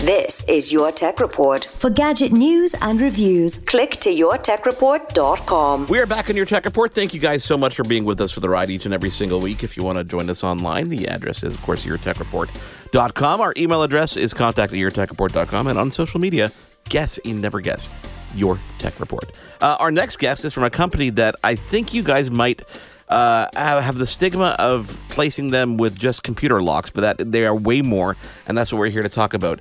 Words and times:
This 0.00 0.44
is 0.48 0.70
Your 0.70 0.92
Tech 0.92 1.18
Report. 1.18 1.64
For 1.64 1.88
gadget 1.88 2.30
news 2.30 2.74
and 2.82 3.00
reviews, 3.00 3.56
click 3.56 3.92
to 4.00 4.10
yourtechreport.com. 4.10 5.86
We 5.86 5.98
are 5.98 6.04
back 6.04 6.28
on 6.28 6.36
your 6.36 6.44
tech 6.44 6.66
report. 6.66 6.92
Thank 6.92 7.14
you 7.14 7.20
guys 7.20 7.42
so 7.42 7.56
much 7.56 7.74
for 7.74 7.84
being 7.84 8.04
with 8.04 8.20
us 8.20 8.30
for 8.30 8.40
the 8.40 8.48
ride 8.50 8.68
each 8.68 8.84
and 8.84 8.92
every 8.92 9.08
single 9.08 9.40
week. 9.40 9.64
If 9.64 9.78
you 9.78 9.82
want 9.82 9.96
to 9.96 10.04
join 10.04 10.28
us 10.28 10.44
online, 10.44 10.90
the 10.90 11.08
address 11.08 11.42
is, 11.42 11.54
of 11.54 11.62
course, 11.62 11.86
yourtechreport.com. 11.86 13.40
Our 13.40 13.54
email 13.56 13.82
address 13.82 14.18
is 14.18 14.34
contact 14.34 14.74
at 14.74 14.78
yourtechreport.com. 14.78 15.68
And 15.68 15.78
on 15.78 15.90
social 15.90 16.20
media, 16.20 16.52
guess 16.90 17.18
you 17.24 17.32
never 17.34 17.60
guess 17.60 17.88
your 18.34 18.58
tech 18.78 19.00
report. 19.00 19.30
Uh, 19.62 19.76
our 19.80 19.90
next 19.90 20.18
guest 20.18 20.44
is 20.44 20.52
from 20.52 20.64
a 20.64 20.70
company 20.70 21.08
that 21.10 21.34
I 21.42 21.54
think 21.54 21.94
you 21.94 22.02
guys 22.02 22.30
might 22.30 22.60
uh, 23.08 23.46
have 23.54 23.98
the 23.98 24.06
stigma 24.06 24.56
of 24.58 24.98
placing 25.08 25.50
them 25.50 25.76
with 25.76 25.98
just 25.98 26.22
computer 26.22 26.62
locks, 26.62 26.90
but 26.90 27.00
that 27.18 27.32
they 27.32 27.44
are 27.44 27.54
way 27.54 27.82
more, 27.82 28.16
and 28.46 28.56
that's 28.56 28.72
what 28.72 28.78
we're 28.78 28.90
here 28.90 29.02
to 29.02 29.08
talk 29.08 29.34
about. 29.34 29.60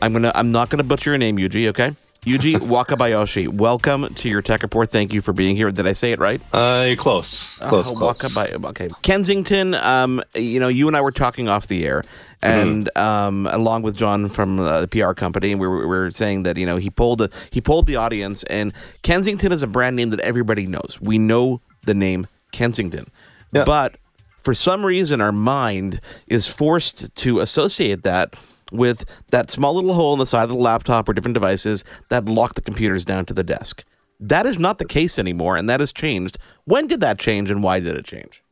I'm 0.00 0.12
gonna. 0.12 0.32
I'm 0.34 0.50
not 0.52 0.68
gonna 0.70 0.82
butcher 0.84 1.10
your 1.10 1.18
name, 1.18 1.36
Yuji. 1.36 1.68
Okay. 1.68 1.92
Yuji 2.24 2.54
Wakabayashi, 2.86 3.48
welcome 3.48 4.14
to 4.14 4.28
your 4.28 4.42
tech 4.42 4.62
report. 4.62 4.90
Thank 4.90 5.12
you 5.12 5.20
for 5.20 5.32
being 5.32 5.56
here. 5.56 5.72
Did 5.72 5.88
I 5.88 5.92
say 5.92 6.12
it 6.12 6.20
right? 6.20 6.40
Uh, 6.54 6.84
you're 6.86 6.96
close. 6.96 7.56
Close. 7.58 7.88
Uh, 7.88 7.94
close. 7.94 8.16
Wakabay- 8.16 8.64
okay. 8.66 8.88
Kensington, 9.02 9.74
um, 9.74 10.22
you 10.36 10.60
know, 10.60 10.68
you 10.68 10.86
and 10.86 10.96
I 10.96 11.00
were 11.00 11.10
talking 11.10 11.48
off 11.48 11.66
the 11.66 11.84
air, 11.84 12.04
and 12.40 12.88
Mm-hmm. 12.96 12.98
um, 13.02 13.46
along 13.52 13.82
with 13.82 13.96
John 13.96 14.28
from 14.28 14.60
uh, 14.60 14.82
the 14.84 14.88
PR 14.88 15.14
company, 15.14 15.50
and 15.50 15.60
we 15.60 15.66
were, 15.66 15.80
we 15.80 15.86
were 15.86 16.10
saying 16.12 16.44
that 16.44 16.56
you 16.56 16.64
know 16.66 16.76
he 16.76 16.90
pulled 16.90 17.22
a, 17.22 17.30
he 17.50 17.60
pulled 17.60 17.86
the 17.86 17.96
audience, 17.96 18.44
and 18.44 18.72
Kensington 19.02 19.50
is 19.50 19.64
a 19.64 19.66
brand 19.68 19.96
name 19.96 20.10
that 20.10 20.20
everybody 20.20 20.66
knows. 20.66 20.98
We 21.00 21.18
know 21.18 21.60
the 21.84 21.94
name 21.94 22.28
Kensington, 22.52 23.06
Yeah. 23.52 23.64
but 23.64 23.96
for 24.42 24.54
some 24.54 24.84
reason, 24.84 25.20
our 25.20 25.32
mind 25.32 26.00
is 26.26 26.46
forced 26.46 27.14
to 27.16 27.40
associate 27.40 28.02
that 28.02 28.34
with 28.72 29.04
that 29.30 29.50
small 29.50 29.74
little 29.74 29.94
hole 29.94 30.12
in 30.14 30.18
the 30.18 30.26
side 30.26 30.44
of 30.44 30.48
the 30.48 30.54
laptop 30.56 31.08
or 31.08 31.12
different 31.12 31.34
devices 31.34 31.84
that 32.08 32.24
lock 32.24 32.54
the 32.54 32.62
computers 32.62 33.04
down 33.04 33.24
to 33.26 33.34
the 33.34 33.44
desk. 33.44 33.84
That 34.18 34.46
is 34.46 34.58
not 34.58 34.78
the 34.78 34.84
case 34.84 35.18
anymore, 35.18 35.56
and 35.56 35.68
that 35.68 35.80
has 35.80 35.92
changed. 35.92 36.38
When 36.64 36.86
did 36.86 37.00
that 37.00 37.18
change, 37.18 37.50
and 37.50 37.62
why 37.62 37.80
did 37.80 37.96
it 37.96 38.04
change? 38.04 38.42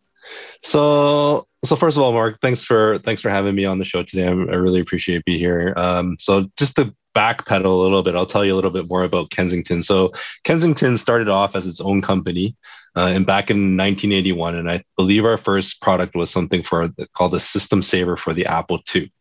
So, 0.62 1.46
so 1.64 1.76
first 1.76 1.96
of 1.96 2.02
all, 2.02 2.12
Mark, 2.12 2.38
thanks 2.40 2.64
for 2.64 2.98
thanks 3.04 3.20
for 3.20 3.30
having 3.30 3.54
me 3.54 3.64
on 3.64 3.78
the 3.78 3.84
show 3.84 4.02
today. 4.02 4.26
I'm, 4.26 4.48
really 4.48 4.80
appreciate 4.80 5.24
being 5.24 5.38
here. 5.38 5.72
Um, 5.76 6.16
so, 6.18 6.48
just 6.56 6.76
to 6.76 6.94
backpedal 7.16 7.64
a 7.64 7.68
little 7.68 8.02
bit, 8.02 8.14
I'll 8.14 8.26
tell 8.26 8.44
you 8.44 8.52
a 8.52 8.56
little 8.56 8.70
bit 8.70 8.88
more 8.88 9.04
about 9.04 9.30
Kensington. 9.30 9.82
So, 9.82 10.12
Kensington 10.44 10.96
started 10.96 11.28
off 11.28 11.56
as 11.56 11.66
its 11.66 11.80
own 11.80 12.02
company, 12.02 12.56
uh, 12.96 13.06
and 13.06 13.26
back 13.26 13.50
in 13.50 13.76
1981, 13.76 14.56
and 14.56 14.70
I 14.70 14.84
believe 14.96 15.24
our 15.24 15.38
first 15.38 15.80
product 15.80 16.14
was 16.14 16.30
something 16.30 16.62
for 16.62 16.88
called 17.14 17.32
the 17.32 17.40
System 17.40 17.82
Saver 17.82 18.16
for 18.16 18.34
the 18.34 18.46
Apple 18.46 18.80
II. 18.94 19.12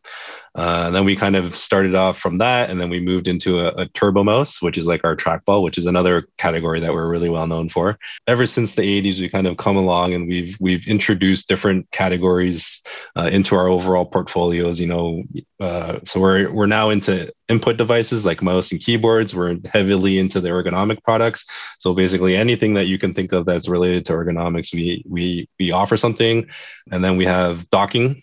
Uh, 0.56 0.84
and 0.86 0.96
then 0.96 1.04
we 1.04 1.14
kind 1.14 1.36
of 1.36 1.54
started 1.54 1.94
off 1.94 2.18
from 2.18 2.38
that, 2.38 2.70
and 2.70 2.80
then 2.80 2.90
we 2.90 2.98
moved 2.98 3.28
into 3.28 3.60
a, 3.60 3.82
a 3.82 3.86
Turbo 3.86 4.24
Mouse, 4.24 4.60
which 4.60 4.76
is 4.76 4.86
like 4.86 5.04
our 5.04 5.14
trackball, 5.14 5.62
which 5.62 5.78
is 5.78 5.86
another 5.86 6.26
category 6.38 6.80
that 6.80 6.92
we're 6.92 7.08
really 7.08 7.28
well 7.28 7.46
known 7.46 7.68
for. 7.68 7.98
Ever 8.26 8.46
since 8.46 8.72
the 8.72 8.82
80s, 8.82 9.20
we 9.20 9.28
kind 9.28 9.46
of 9.46 9.56
come 9.58 9.76
along 9.76 10.12
and 10.14 10.26
we've 10.26 10.56
we've 10.60 10.86
introduced 10.88 11.48
different 11.48 11.88
categories 11.92 12.82
uh, 13.16 13.26
into 13.26 13.54
our 13.54 13.68
overall 13.68 14.04
portfolios. 14.04 14.80
You 14.80 14.88
know, 14.88 15.22
uh, 15.60 16.00
so 16.04 16.18
we're 16.18 16.50
we're 16.52 16.66
now 16.66 16.90
into 16.90 17.32
input 17.48 17.76
devices 17.76 18.24
like 18.24 18.42
mouse 18.42 18.72
and 18.72 18.80
keyboards. 18.80 19.34
We're 19.34 19.56
heavily 19.72 20.18
into 20.18 20.40
the 20.40 20.48
ergonomic 20.48 21.02
products. 21.04 21.44
So 21.78 21.94
basically, 21.94 22.36
anything 22.36 22.74
that 22.74 22.86
you 22.86 22.98
can 22.98 23.14
think 23.14 23.32
of 23.32 23.46
that's 23.46 23.68
related 23.68 24.04
to 24.06 24.14
ergonomics, 24.14 24.74
we 24.74 25.04
we 25.08 25.48
we 25.60 25.70
offer 25.70 25.96
something, 25.96 26.48
and 26.90 27.04
then 27.04 27.16
we 27.16 27.26
have 27.26 27.70
docking 27.70 28.22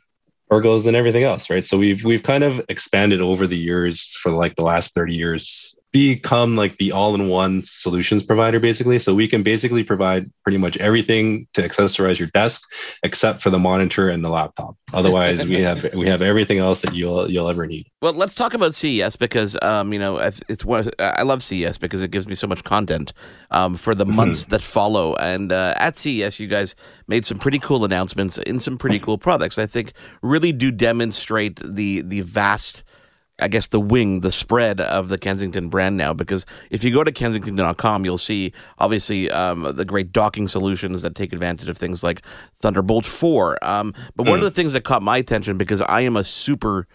ergos 0.51 0.87
and 0.87 0.95
everything 0.95 1.23
else, 1.23 1.49
right? 1.49 1.65
So 1.65 1.77
we've 1.77 2.03
we've 2.03 2.23
kind 2.23 2.43
of 2.43 2.61
expanded 2.69 3.21
over 3.21 3.47
the 3.47 3.57
years 3.57 4.15
for 4.21 4.31
like 4.31 4.55
the 4.55 4.63
last 4.63 4.93
30 4.93 5.13
years, 5.13 5.77
become 5.97 6.55
like 6.55 6.77
the 6.77 6.91
all-in-one 6.91 7.63
solutions 7.65 8.23
provider 8.23 8.59
basically. 8.59 8.99
So 8.99 9.15
we 9.15 9.27
can 9.27 9.41
basically 9.43 9.83
provide 9.83 10.29
pretty 10.43 10.57
much 10.57 10.77
everything 10.77 11.47
to 11.53 11.67
accessorize 11.67 12.19
your 12.19 12.29
desk 12.29 12.61
except 13.03 13.41
for 13.41 13.49
the 13.49 13.57
monitor 13.57 14.09
and 14.09 14.23
the 14.23 14.29
laptop. 14.29 14.75
Otherwise, 14.93 15.45
we 15.45 15.61
have 15.61 15.85
we 15.93 16.07
have 16.07 16.21
everything 16.21 16.59
else 16.59 16.81
that 16.81 16.93
you'll 16.93 17.29
you'll 17.29 17.49
ever 17.49 17.65
need. 17.65 17.87
Well, 18.01 18.13
let's 18.13 18.35
talk 18.35 18.53
about 18.53 18.75
CES 18.75 19.15
because 19.15 19.57
um, 19.61 19.91
you 19.91 19.99
know 19.99 20.19
I- 20.19 20.31
it's 20.47 20.63
one. 20.63 20.89
I 20.99 21.23
love 21.23 21.41
CES 21.41 21.77
because 21.77 22.01
it 22.01 22.11
gives 22.11 22.27
me 22.27 22.35
so 22.35 22.47
much 22.47 22.63
content 22.63 23.13
um, 23.51 23.75
for 23.75 23.95
the 23.95 24.05
months 24.05 24.45
that 24.45 24.61
follow. 24.61 25.15
And 25.15 25.51
uh, 25.51 25.73
at 25.77 25.97
CES, 25.97 26.39
you 26.39 26.47
guys 26.47 26.75
made 27.07 27.25
some 27.25 27.39
pretty 27.39 27.59
cool 27.59 27.83
announcements 27.83 28.37
in 28.37 28.59
some 28.59 28.77
pretty 28.77 28.99
cool 28.99 29.17
products. 29.17 29.57
I 29.57 29.65
think 29.65 29.93
really 30.21 30.51
do 30.51 30.71
demonstrate 30.71 31.59
the 31.63 32.01
the 32.01 32.21
vast. 32.21 32.83
I 33.39 33.47
guess 33.47 33.67
the 33.67 33.79
wing, 33.79 34.21
the 34.21 34.31
spread 34.31 34.81
of 34.81 35.09
the 35.09 35.17
Kensington 35.17 35.69
brand 35.69 35.95
now, 35.95 36.13
because 36.13 36.45
if 36.71 36.83
you 36.83 36.91
go 36.91 37.03
to 37.03 37.11
kensington.com, 37.11 38.03
you'll 38.03 38.17
see 38.17 38.51
obviously 38.79 39.29
um, 39.29 39.75
the 39.75 39.85
great 39.85 40.11
docking 40.11 40.47
solutions 40.47 41.03
that 41.03 41.13
take 41.13 41.33
advantage 41.33 41.69
of 41.69 41.77
things 41.77 42.03
like 42.03 42.23
Thunderbolt 42.55 43.05
4. 43.05 43.63
Um, 43.63 43.93
but 44.15 44.27
one 44.27 44.39
of 44.39 44.43
the 44.43 44.51
things 44.51 44.73
that 44.73 44.83
caught 44.83 45.03
my 45.03 45.17
attention 45.17 45.57
because 45.57 45.81
I 45.81 46.01
am 46.01 46.17
a 46.17 46.23
super 46.23 46.87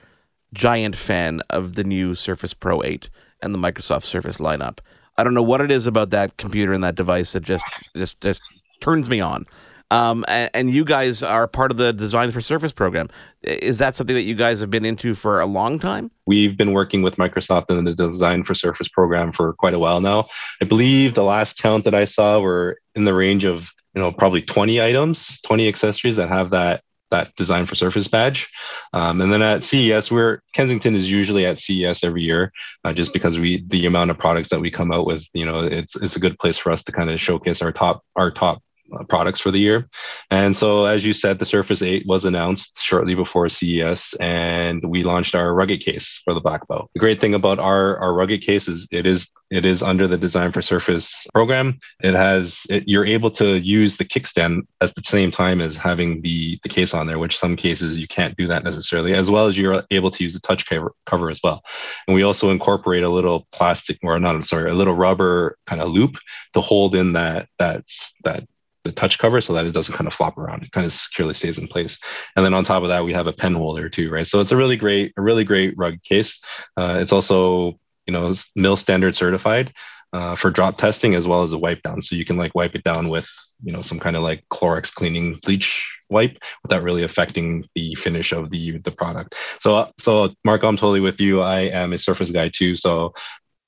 giant 0.52 0.96
fan 0.96 1.42
of 1.48 1.74
the 1.74 1.84
new 1.84 2.14
Surface 2.14 2.54
Pro 2.54 2.82
8 2.82 3.08
and 3.40 3.54
the 3.54 3.58
Microsoft 3.58 4.02
Surface 4.02 4.38
lineup. 4.38 4.78
I 5.16 5.24
don't 5.24 5.34
know 5.34 5.42
what 5.42 5.60
it 5.60 5.70
is 5.70 5.86
about 5.86 6.10
that 6.10 6.36
computer 6.36 6.72
and 6.72 6.82
that 6.84 6.94
device 6.94 7.32
that 7.32 7.42
just 7.42 7.64
just 7.94 8.20
just 8.20 8.42
turns 8.80 9.08
me 9.10 9.20
on. 9.20 9.46
Um, 9.92 10.24
and, 10.26 10.50
and 10.54 10.70
you 10.70 10.86
guys 10.86 11.22
are 11.22 11.46
part 11.46 11.70
of 11.70 11.76
the 11.76 11.92
Design 11.92 12.30
for 12.30 12.40
Surface 12.40 12.72
program. 12.72 13.08
Is 13.42 13.76
that 13.76 13.94
something 13.94 14.16
that 14.16 14.22
you 14.22 14.34
guys 14.34 14.58
have 14.60 14.70
been 14.70 14.86
into 14.86 15.14
for 15.14 15.38
a 15.38 15.44
long 15.44 15.78
time? 15.78 16.10
We've 16.26 16.56
been 16.56 16.72
working 16.72 17.02
with 17.02 17.16
Microsoft 17.16 17.68
in 17.68 17.84
the 17.84 17.94
Design 17.94 18.42
for 18.42 18.54
Surface 18.54 18.88
program 18.88 19.32
for 19.32 19.52
quite 19.52 19.74
a 19.74 19.78
while 19.78 20.00
now. 20.00 20.28
I 20.62 20.64
believe 20.64 21.14
the 21.14 21.24
last 21.24 21.58
count 21.58 21.84
that 21.84 21.94
I 21.94 22.06
saw 22.06 22.40
were 22.40 22.78
in 22.94 23.04
the 23.04 23.12
range 23.12 23.44
of 23.44 23.68
you 23.94 24.00
know 24.00 24.10
probably 24.10 24.40
20 24.40 24.80
items, 24.80 25.38
20 25.42 25.68
accessories 25.68 26.16
that 26.16 26.30
have 26.30 26.50
that 26.50 26.82
that 27.10 27.36
Design 27.36 27.66
for 27.66 27.74
Surface 27.74 28.08
badge. 28.08 28.50
Um, 28.94 29.20
and 29.20 29.30
then 29.30 29.42
at 29.42 29.62
CES, 29.62 30.10
we're 30.10 30.40
Kensington 30.54 30.96
is 30.96 31.10
usually 31.10 31.44
at 31.44 31.58
CES 31.58 32.02
every 32.02 32.22
year, 32.22 32.50
uh, 32.84 32.94
just 32.94 33.12
because 33.12 33.38
we 33.38 33.62
the 33.68 33.84
amount 33.84 34.10
of 34.10 34.16
products 34.16 34.48
that 34.48 34.60
we 34.60 34.70
come 34.70 34.90
out 34.90 35.06
with, 35.06 35.26
you 35.34 35.44
know, 35.44 35.60
it's 35.60 35.96
it's 35.96 36.16
a 36.16 36.20
good 36.20 36.38
place 36.38 36.56
for 36.56 36.72
us 36.72 36.82
to 36.84 36.92
kind 36.92 37.10
of 37.10 37.20
showcase 37.20 37.60
our 37.60 37.72
top 37.72 38.02
our 38.16 38.30
top 38.30 38.62
Uh, 38.92 39.04
products 39.04 39.40
for 39.40 39.50
the 39.50 39.58
year. 39.58 39.88
And 40.30 40.56
so, 40.56 40.84
as 40.84 41.04
you 41.04 41.12
said, 41.12 41.38
the 41.38 41.44
Surface 41.44 41.82
8 41.82 42.04
was 42.06 42.24
announced 42.24 42.82
shortly 42.82 43.14
before 43.14 43.48
CES, 43.48 44.14
and 44.14 44.82
we 44.84 45.02
launched 45.02 45.34
our 45.34 45.54
rugged 45.54 45.80
case 45.80 46.20
for 46.24 46.34
the 46.34 46.40
Black 46.40 46.66
Belt. 46.68 46.90
The 46.92 47.00
great 47.00 47.20
thing 47.20 47.34
about 47.34 47.58
our, 47.58 47.96
our 47.98 48.12
rugged 48.12 48.42
case 48.42 48.68
is 48.68 48.86
it 48.90 49.06
is 49.06 49.30
it 49.50 49.66
is 49.66 49.82
under 49.82 50.08
the 50.08 50.16
Design 50.16 50.50
for 50.50 50.62
Surface 50.62 51.26
program. 51.34 51.78
It 52.00 52.14
has 52.14 52.62
it, 52.70 52.84
you're 52.86 53.06
able 53.06 53.30
to 53.32 53.56
use 53.56 53.96
the 53.96 54.04
kickstand 54.04 54.62
at 54.80 54.94
the 54.94 55.02
same 55.04 55.30
time 55.30 55.60
as 55.60 55.76
having 55.76 56.20
the 56.22 56.58
the 56.62 56.68
case 56.68 56.92
on 56.92 57.06
there, 57.06 57.18
which 57.18 57.38
some 57.38 57.56
cases 57.56 57.98
you 57.98 58.08
can't 58.08 58.36
do 58.36 58.46
that 58.48 58.64
necessarily, 58.64 59.14
as 59.14 59.30
well 59.30 59.46
as 59.46 59.56
you're 59.56 59.84
able 59.90 60.10
to 60.10 60.24
use 60.24 60.34
the 60.34 60.40
touch 60.40 60.66
cover, 60.66 60.92
cover 61.06 61.30
as 61.30 61.40
well. 61.42 61.62
And 62.06 62.14
we 62.14 62.24
also 62.24 62.50
incorporate 62.50 63.04
a 63.04 63.10
little 63.10 63.46
plastic, 63.52 63.98
or 64.02 64.18
not, 64.18 64.42
sorry, 64.44 64.70
a 64.70 64.74
little 64.74 64.94
rubber 64.94 65.56
kind 65.66 65.80
of 65.80 65.90
loop 65.90 66.16
to 66.54 66.60
hold 66.60 66.94
in 66.94 67.12
that 67.14 67.48
that's 67.58 68.12
that 68.24 68.44
the 68.84 68.92
touch 68.92 69.18
cover 69.18 69.40
so 69.40 69.52
that 69.52 69.66
it 69.66 69.72
doesn't 69.72 69.94
kind 69.94 70.08
of 70.08 70.14
flop 70.14 70.38
around. 70.38 70.62
It 70.62 70.72
kind 70.72 70.86
of 70.86 70.92
securely 70.92 71.34
stays 71.34 71.58
in 71.58 71.68
place. 71.68 71.98
And 72.36 72.44
then 72.44 72.54
on 72.54 72.64
top 72.64 72.82
of 72.82 72.88
that, 72.88 73.04
we 73.04 73.12
have 73.12 73.26
a 73.26 73.32
pen 73.32 73.54
holder 73.54 73.88
too, 73.88 74.10
right? 74.10 74.26
So 74.26 74.40
it's 74.40 74.52
a 74.52 74.56
really 74.56 74.76
great, 74.76 75.12
a 75.16 75.22
really 75.22 75.44
great 75.44 75.74
rug 75.76 76.02
case. 76.02 76.40
Uh, 76.76 76.98
it's 77.00 77.12
also, 77.12 77.78
you 78.06 78.12
know, 78.12 78.34
mill 78.56 78.76
standard 78.76 79.14
certified 79.14 79.72
uh, 80.12 80.36
for 80.36 80.50
drop 80.50 80.78
testing 80.78 81.14
as 81.14 81.26
well 81.26 81.44
as 81.44 81.52
a 81.52 81.58
wipe 81.58 81.82
down. 81.82 82.02
So 82.02 82.16
you 82.16 82.24
can 82.24 82.36
like 82.36 82.54
wipe 82.54 82.74
it 82.74 82.82
down 82.82 83.08
with, 83.08 83.28
you 83.62 83.72
know, 83.72 83.82
some 83.82 84.00
kind 84.00 84.16
of 84.16 84.22
like 84.22 84.44
Clorox 84.50 84.92
cleaning 84.92 85.38
bleach 85.42 85.98
wipe 86.10 86.36
without 86.62 86.82
really 86.82 87.04
affecting 87.04 87.64
the 87.74 87.94
finish 87.94 88.32
of 88.32 88.50
the 88.50 88.78
the 88.78 88.90
product. 88.90 89.36
So, 89.60 89.92
so 89.98 90.34
Mark, 90.44 90.64
I'm 90.64 90.76
totally 90.76 91.00
with 91.00 91.20
you. 91.20 91.40
I 91.40 91.60
am 91.60 91.92
a 91.92 91.98
Surface 91.98 92.30
guy 92.30 92.48
too. 92.48 92.76
So, 92.76 93.14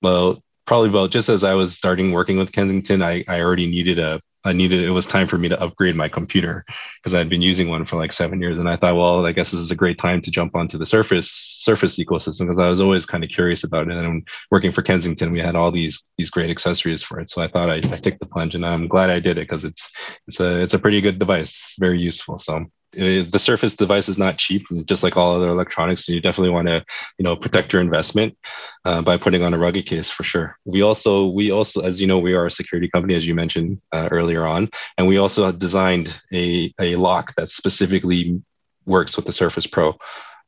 well, 0.02 0.42
probably 0.66 0.88
about 0.88 1.10
just 1.10 1.28
as 1.28 1.44
I 1.44 1.54
was 1.54 1.76
starting 1.76 2.12
working 2.12 2.38
with 2.38 2.52
Kensington, 2.52 3.02
I, 3.02 3.24
I 3.28 3.40
already 3.40 3.66
needed 3.66 3.98
a 3.98 4.20
I 4.44 4.52
needed 4.52 4.82
it 4.82 4.90
was 4.90 5.06
time 5.06 5.26
for 5.26 5.38
me 5.38 5.48
to 5.48 5.60
upgrade 5.60 5.96
my 5.96 6.08
computer 6.08 6.64
because 6.98 7.14
I'd 7.14 7.30
been 7.30 7.42
using 7.42 7.68
one 7.68 7.84
for 7.84 7.96
like 7.96 8.12
seven 8.12 8.40
years, 8.40 8.58
and 8.58 8.68
I 8.68 8.76
thought, 8.76 8.96
well, 8.96 9.24
I 9.24 9.32
guess 9.32 9.50
this 9.50 9.60
is 9.60 9.70
a 9.70 9.76
great 9.76 9.98
time 9.98 10.20
to 10.20 10.30
jump 10.30 10.54
onto 10.54 10.76
the 10.76 10.86
Surface 10.86 11.30
Surface 11.30 11.98
ecosystem 11.98 12.40
because 12.40 12.58
I 12.58 12.68
was 12.68 12.80
always 12.80 13.06
kind 13.06 13.24
of 13.24 13.30
curious 13.30 13.64
about 13.64 13.88
it. 13.88 13.96
And 13.96 14.26
working 14.50 14.72
for 14.72 14.82
Kensington, 14.82 15.32
we 15.32 15.40
had 15.40 15.56
all 15.56 15.72
these 15.72 16.04
these 16.18 16.30
great 16.30 16.50
accessories 16.50 17.02
for 17.02 17.20
it, 17.20 17.30
so 17.30 17.42
I 17.42 17.48
thought 17.48 17.70
I 17.70 17.76
I 17.76 17.98
take 17.98 18.18
the 18.18 18.26
plunge, 18.26 18.54
and 18.54 18.66
I'm 18.66 18.88
glad 18.88 19.10
I 19.10 19.20
did 19.20 19.38
it 19.38 19.48
because 19.48 19.64
it's 19.64 19.90
it's 20.28 20.40
a 20.40 20.62
it's 20.62 20.74
a 20.74 20.78
pretty 20.78 21.00
good 21.00 21.18
device, 21.18 21.74
very 21.78 22.00
useful. 22.00 22.38
So 22.38 22.66
the 22.96 23.38
Surface 23.38 23.76
device 23.76 24.08
is 24.08 24.18
not 24.18 24.38
cheap, 24.38 24.66
just 24.86 25.02
like 25.02 25.16
all 25.16 25.34
other 25.34 25.48
electronics. 25.48 26.08
And 26.08 26.14
you 26.14 26.20
definitely 26.20 26.50
want 26.50 26.68
to, 26.68 26.84
you 27.18 27.24
know, 27.24 27.36
protect 27.36 27.72
your 27.72 27.82
investment 27.82 28.36
uh, 28.84 29.02
by 29.02 29.16
putting 29.16 29.42
on 29.42 29.54
a 29.54 29.58
rugged 29.58 29.86
case 29.86 30.10
for 30.10 30.24
sure. 30.24 30.56
We 30.64 30.82
also, 30.82 31.26
we 31.26 31.50
also, 31.50 31.80
as 31.80 32.00
you 32.00 32.06
know, 32.06 32.18
we 32.18 32.34
are 32.34 32.46
a 32.46 32.50
security 32.50 32.88
company, 32.88 33.14
as 33.14 33.26
you 33.26 33.34
mentioned 33.34 33.80
uh, 33.92 34.08
earlier 34.10 34.46
on, 34.46 34.70
and 34.96 35.06
we 35.06 35.18
also 35.18 35.50
designed 35.52 36.14
a 36.32 36.72
a 36.80 36.96
lock 36.96 37.34
that 37.36 37.50
specifically 37.50 38.40
works 38.86 39.16
with 39.16 39.26
the 39.26 39.32
Surface 39.32 39.66
Pro. 39.66 39.96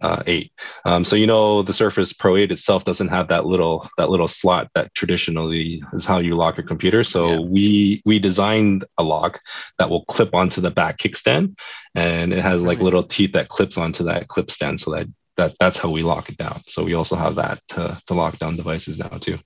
Uh, 0.00 0.22
8. 0.26 0.52
Um, 0.84 1.04
so 1.04 1.16
you 1.16 1.26
know 1.26 1.62
the 1.62 1.72
Surface 1.72 2.12
Pro 2.12 2.36
8 2.36 2.52
itself 2.52 2.84
doesn't 2.84 3.08
have 3.08 3.28
that 3.28 3.46
little 3.46 3.88
that 3.98 4.10
little 4.10 4.28
slot 4.28 4.68
that 4.74 4.94
traditionally 4.94 5.82
is 5.92 6.04
how 6.04 6.18
you 6.18 6.34
lock 6.34 6.56
your 6.56 6.66
computer. 6.66 7.04
So 7.04 7.32
yeah. 7.32 7.38
we 7.40 8.02
we 8.04 8.18
designed 8.18 8.84
a 8.98 9.02
lock 9.02 9.40
that 9.78 9.88
will 9.88 10.04
clip 10.04 10.34
onto 10.34 10.60
the 10.60 10.70
back 10.70 10.98
kickstand, 10.98 11.58
and 11.94 12.32
it 12.32 12.42
has 12.42 12.62
like 12.62 12.80
little 12.80 13.02
teeth 13.02 13.32
that 13.32 13.48
clips 13.48 13.78
onto 13.78 14.04
that 14.04 14.28
clip 14.28 14.50
stand, 14.50 14.80
so 14.80 14.90
that 14.92 15.06
that 15.36 15.54
that's 15.60 15.78
how 15.78 15.90
we 15.90 16.02
lock 16.02 16.28
it 16.28 16.36
down. 16.36 16.62
So 16.66 16.84
we 16.84 16.94
also 16.94 17.16
have 17.16 17.36
that 17.36 17.60
to, 17.68 18.00
to 18.06 18.14
lock 18.14 18.38
down 18.38 18.56
devices 18.56 18.98
now 18.98 19.08
too. 19.08 19.38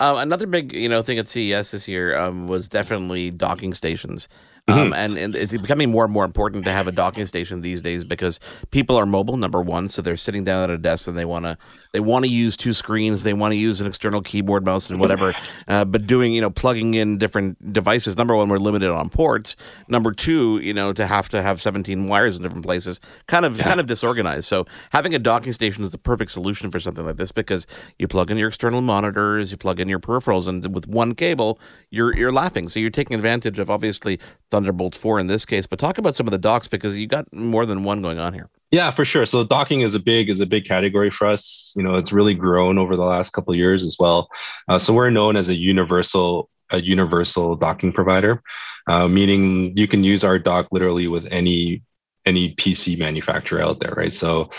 Um, 0.00 0.16
another 0.18 0.46
big, 0.46 0.72
you 0.72 0.88
know, 0.88 1.02
thing 1.02 1.18
at 1.18 1.28
CES 1.28 1.72
this 1.72 1.88
year 1.88 2.16
um, 2.16 2.46
was 2.46 2.68
definitely 2.68 3.30
docking 3.30 3.74
stations. 3.74 4.28
Mm-hmm. 4.68 4.78
Um, 4.78 4.92
and, 4.92 5.16
and, 5.16 5.34
it's 5.34 5.52
becoming 5.52 5.90
more 5.90 6.04
and 6.04 6.12
more 6.12 6.26
important 6.26 6.66
to 6.66 6.72
have 6.72 6.86
a 6.86 6.92
docking 6.92 7.24
station 7.24 7.62
these 7.62 7.80
days 7.80 8.04
because 8.04 8.38
people 8.70 8.96
are 8.96 9.06
mobile. 9.06 9.38
Number 9.38 9.62
one, 9.62 9.88
so 9.88 10.02
they're 10.02 10.16
sitting 10.16 10.44
down 10.44 10.64
at 10.64 10.70
a 10.70 10.76
desk 10.76 11.08
and 11.08 11.16
they 11.16 11.24
want 11.24 11.46
to 11.46 11.56
they 11.92 12.00
want 12.00 12.26
to 12.26 12.30
use 12.30 12.54
two 12.54 12.74
screens. 12.74 13.22
They 13.22 13.32
want 13.32 13.52
to 13.52 13.56
use 13.56 13.80
an 13.80 13.86
external 13.86 14.20
keyboard, 14.20 14.66
mouse, 14.66 14.90
and 14.90 15.00
whatever. 15.00 15.34
Uh, 15.66 15.84
but 15.84 16.06
doing 16.06 16.32
you 16.32 16.40
know 16.40 16.50
plugging 16.50 16.94
in 16.94 17.18
different 17.18 17.72
devices. 17.72 18.16
Number 18.16 18.34
one, 18.34 18.48
we're 18.48 18.58
limited 18.58 18.90
on 18.90 19.08
ports. 19.08 19.56
Number 19.86 20.12
two, 20.12 20.58
you 20.60 20.72
know, 20.72 20.92
to 20.92 21.06
have 21.06 21.28
to 21.30 21.42
have 21.42 21.60
seventeen 21.60 22.06
wires 22.06 22.36
in 22.36 22.42
different 22.42 22.64
places, 22.64 23.00
kind 23.26 23.44
of 23.44 23.58
yeah. 23.58 23.64
kind 23.64 23.80
of 23.80 23.86
disorganized. 23.86 24.46
So 24.46 24.66
having 24.90 25.14
a 25.14 25.18
docking 25.18 25.52
station 25.52 25.82
is 25.84 25.90
the 25.90 25.98
perfect 25.98 26.30
solution 26.30 26.70
for 26.70 26.80
something 26.80 27.04
like 27.04 27.16
this 27.16 27.32
because 27.32 27.66
you 27.98 28.08
plug 28.08 28.30
in 28.30 28.38
your 28.38 28.48
external 28.48 28.80
monitors, 28.80 29.50
you 29.50 29.56
plug 29.56 29.80
in 29.80 29.88
your 29.88 30.00
peripherals, 30.00 30.48
and 30.48 30.74
with 30.74 30.86
one 30.86 31.14
cable, 31.14 31.58
you're 31.90 32.16
you're 32.16 32.32
laughing. 32.32 32.68
So 32.68 32.80
you're 32.80 32.90
taking 32.90 33.14
advantage 33.14 33.58
of 33.58 33.68
obviously 33.70 34.18
Thunderbolt 34.58 34.96
4 34.96 35.20
in 35.20 35.28
this 35.28 35.44
case, 35.44 35.66
but 35.66 35.78
talk 35.78 35.98
about 35.98 36.16
some 36.16 36.26
of 36.26 36.32
the 36.32 36.38
docks 36.38 36.66
because 36.66 36.98
you 36.98 37.06
got 37.06 37.32
more 37.32 37.64
than 37.64 37.84
one 37.84 38.02
going 38.02 38.18
on 38.18 38.34
here. 38.34 38.50
Yeah, 38.72 38.90
for 38.90 39.04
sure. 39.04 39.24
So 39.24 39.44
docking 39.44 39.82
is 39.82 39.94
a 39.94 40.00
big 40.00 40.28
is 40.28 40.40
a 40.40 40.46
big 40.46 40.64
category 40.64 41.10
for 41.10 41.26
us. 41.28 41.72
You 41.76 41.82
know, 41.82 41.94
it's 41.94 42.12
really 42.12 42.34
grown 42.34 42.76
over 42.76 42.96
the 42.96 43.04
last 43.04 43.32
couple 43.32 43.54
years 43.54 43.84
as 43.84 43.96
well. 43.98 44.28
Uh, 44.68 44.78
so 44.78 44.92
we're 44.92 45.10
known 45.10 45.36
as 45.36 45.48
a 45.48 45.54
universal 45.54 46.50
a 46.70 46.80
universal 46.80 47.56
docking 47.56 47.92
provider, 47.92 48.42
uh, 48.88 49.08
meaning 49.08 49.74
you 49.76 49.88
can 49.88 50.04
use 50.04 50.22
our 50.22 50.38
dock 50.38 50.68
literally 50.70 51.08
with 51.08 51.26
any 51.30 51.82
any 52.26 52.54
PC 52.56 52.98
manufacturer 52.98 53.62
out 53.62 53.80
there, 53.80 53.94
right? 53.96 54.12
So 54.12 54.50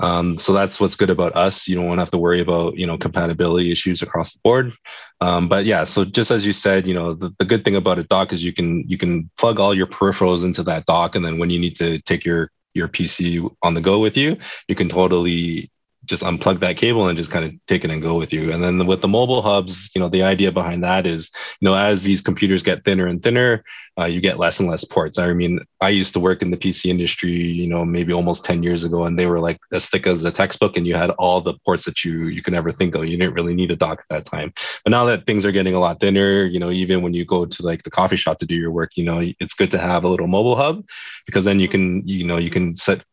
um, 0.00 0.38
so 0.38 0.52
that's 0.52 0.80
what's 0.80 0.96
good 0.96 1.10
about 1.10 1.34
us. 1.36 1.66
You 1.66 1.74
don't 1.74 1.86
want 1.86 1.98
to 1.98 2.02
have 2.02 2.10
to 2.12 2.18
worry 2.18 2.40
about 2.40 2.76
you 2.76 2.86
know 2.86 2.96
compatibility 2.98 3.72
issues 3.72 4.02
across 4.02 4.32
the 4.32 4.40
board. 4.44 4.72
Um, 5.20 5.48
but 5.48 5.64
yeah, 5.64 5.84
so 5.84 6.04
just 6.04 6.30
as 6.30 6.46
you 6.46 6.52
said, 6.52 6.86
you 6.86 6.94
know 6.94 7.14
the, 7.14 7.34
the 7.38 7.44
good 7.44 7.64
thing 7.64 7.76
about 7.76 7.98
a 7.98 8.04
dock 8.04 8.32
is 8.32 8.44
you 8.44 8.52
can 8.52 8.84
you 8.88 8.98
can 8.98 9.30
plug 9.36 9.58
all 9.58 9.74
your 9.74 9.86
peripherals 9.86 10.44
into 10.44 10.62
that 10.64 10.86
dock, 10.86 11.16
and 11.16 11.24
then 11.24 11.38
when 11.38 11.50
you 11.50 11.58
need 11.58 11.76
to 11.76 12.00
take 12.02 12.24
your 12.24 12.50
your 12.74 12.88
PC 12.88 13.50
on 13.62 13.74
the 13.74 13.80
go 13.80 13.98
with 13.98 14.16
you, 14.16 14.36
you 14.68 14.74
can 14.74 14.88
totally 14.88 15.70
just 16.08 16.22
unplug 16.22 16.60
that 16.60 16.76
cable 16.76 17.06
and 17.06 17.16
just 17.16 17.30
kind 17.30 17.44
of 17.44 17.52
take 17.66 17.84
it 17.84 17.90
and 17.90 18.02
go 18.02 18.16
with 18.16 18.32
you. 18.32 18.52
And 18.52 18.62
then 18.62 18.86
with 18.86 19.02
the 19.02 19.08
mobile 19.08 19.42
hubs, 19.42 19.90
you 19.94 20.00
know, 20.00 20.08
the 20.08 20.22
idea 20.22 20.50
behind 20.50 20.82
that 20.82 21.06
is, 21.06 21.30
you 21.60 21.68
know, 21.68 21.76
as 21.76 22.02
these 22.02 22.20
computers 22.20 22.62
get 22.62 22.84
thinner 22.84 23.06
and 23.06 23.22
thinner, 23.22 23.64
uh, 23.98 24.04
you 24.04 24.20
get 24.20 24.38
less 24.38 24.60
and 24.60 24.68
less 24.68 24.84
ports. 24.84 25.18
I 25.18 25.32
mean, 25.32 25.60
I 25.80 25.88
used 25.90 26.12
to 26.14 26.20
work 26.20 26.40
in 26.40 26.50
the 26.50 26.56
PC 26.56 26.88
industry, 26.88 27.32
you 27.32 27.66
know, 27.66 27.84
maybe 27.84 28.12
almost 28.12 28.44
10 28.44 28.62
years 28.62 28.84
ago, 28.84 29.04
and 29.04 29.18
they 29.18 29.26
were 29.26 29.40
like 29.40 29.58
as 29.72 29.86
thick 29.86 30.06
as 30.06 30.24
a 30.24 30.30
textbook, 30.30 30.76
and 30.76 30.86
you 30.86 30.94
had 30.94 31.10
all 31.10 31.40
the 31.40 31.54
ports 31.64 31.84
that 31.84 32.04
you 32.04 32.26
you 32.26 32.42
can 32.42 32.54
ever 32.54 32.72
think 32.72 32.94
of. 32.94 33.06
You 33.06 33.16
didn't 33.16 33.34
really 33.34 33.54
need 33.54 33.70
a 33.70 33.76
dock 33.76 33.98
at 33.98 34.08
that 34.10 34.24
time. 34.24 34.52
But 34.84 34.90
now 34.90 35.04
that 35.06 35.26
things 35.26 35.44
are 35.44 35.52
getting 35.52 35.74
a 35.74 35.80
lot 35.80 36.00
thinner, 36.00 36.44
you 36.44 36.60
know, 36.60 36.70
even 36.70 37.02
when 37.02 37.12
you 37.12 37.24
go 37.24 37.44
to 37.44 37.62
like 37.62 37.82
the 37.82 37.90
coffee 37.90 38.16
shop 38.16 38.38
to 38.38 38.46
do 38.46 38.54
your 38.54 38.70
work, 38.70 38.92
you 38.96 39.04
know, 39.04 39.20
it's 39.40 39.54
good 39.54 39.70
to 39.72 39.78
have 39.78 40.04
a 40.04 40.08
little 40.08 40.28
mobile 40.28 40.56
hub 40.56 40.84
because 41.26 41.44
then 41.44 41.58
you 41.58 41.68
can, 41.68 42.06
you 42.06 42.24
know, 42.24 42.36
you 42.36 42.50
can 42.50 42.76
set 42.76 43.04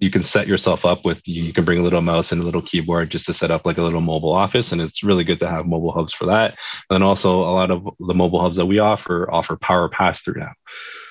you 0.00 0.10
can 0.10 0.22
set 0.22 0.48
yourself 0.48 0.84
up 0.84 1.04
with 1.04 1.20
you 1.28 1.52
can 1.52 1.64
bring 1.64 1.78
a 1.78 1.82
little 1.82 2.00
mouse 2.00 2.32
and 2.32 2.40
a 2.40 2.44
little 2.44 2.62
keyboard 2.62 3.10
just 3.10 3.26
to 3.26 3.34
set 3.34 3.50
up 3.50 3.66
like 3.66 3.78
a 3.78 3.82
little 3.82 4.00
mobile 4.00 4.32
office 4.32 4.72
and 4.72 4.80
it's 4.80 5.04
really 5.04 5.24
good 5.24 5.38
to 5.38 5.48
have 5.48 5.66
mobile 5.66 5.92
hubs 5.92 6.14
for 6.14 6.26
that. 6.26 6.56
And 6.88 7.04
also 7.04 7.40
a 7.40 7.52
lot 7.52 7.70
of 7.70 7.86
the 8.00 8.14
mobile 8.14 8.40
hubs 8.40 8.56
that 8.56 8.66
we 8.66 8.78
offer 8.78 9.30
offer 9.30 9.56
power 9.56 9.88
pass 9.88 10.22
through 10.22 10.40
now. 10.40 10.52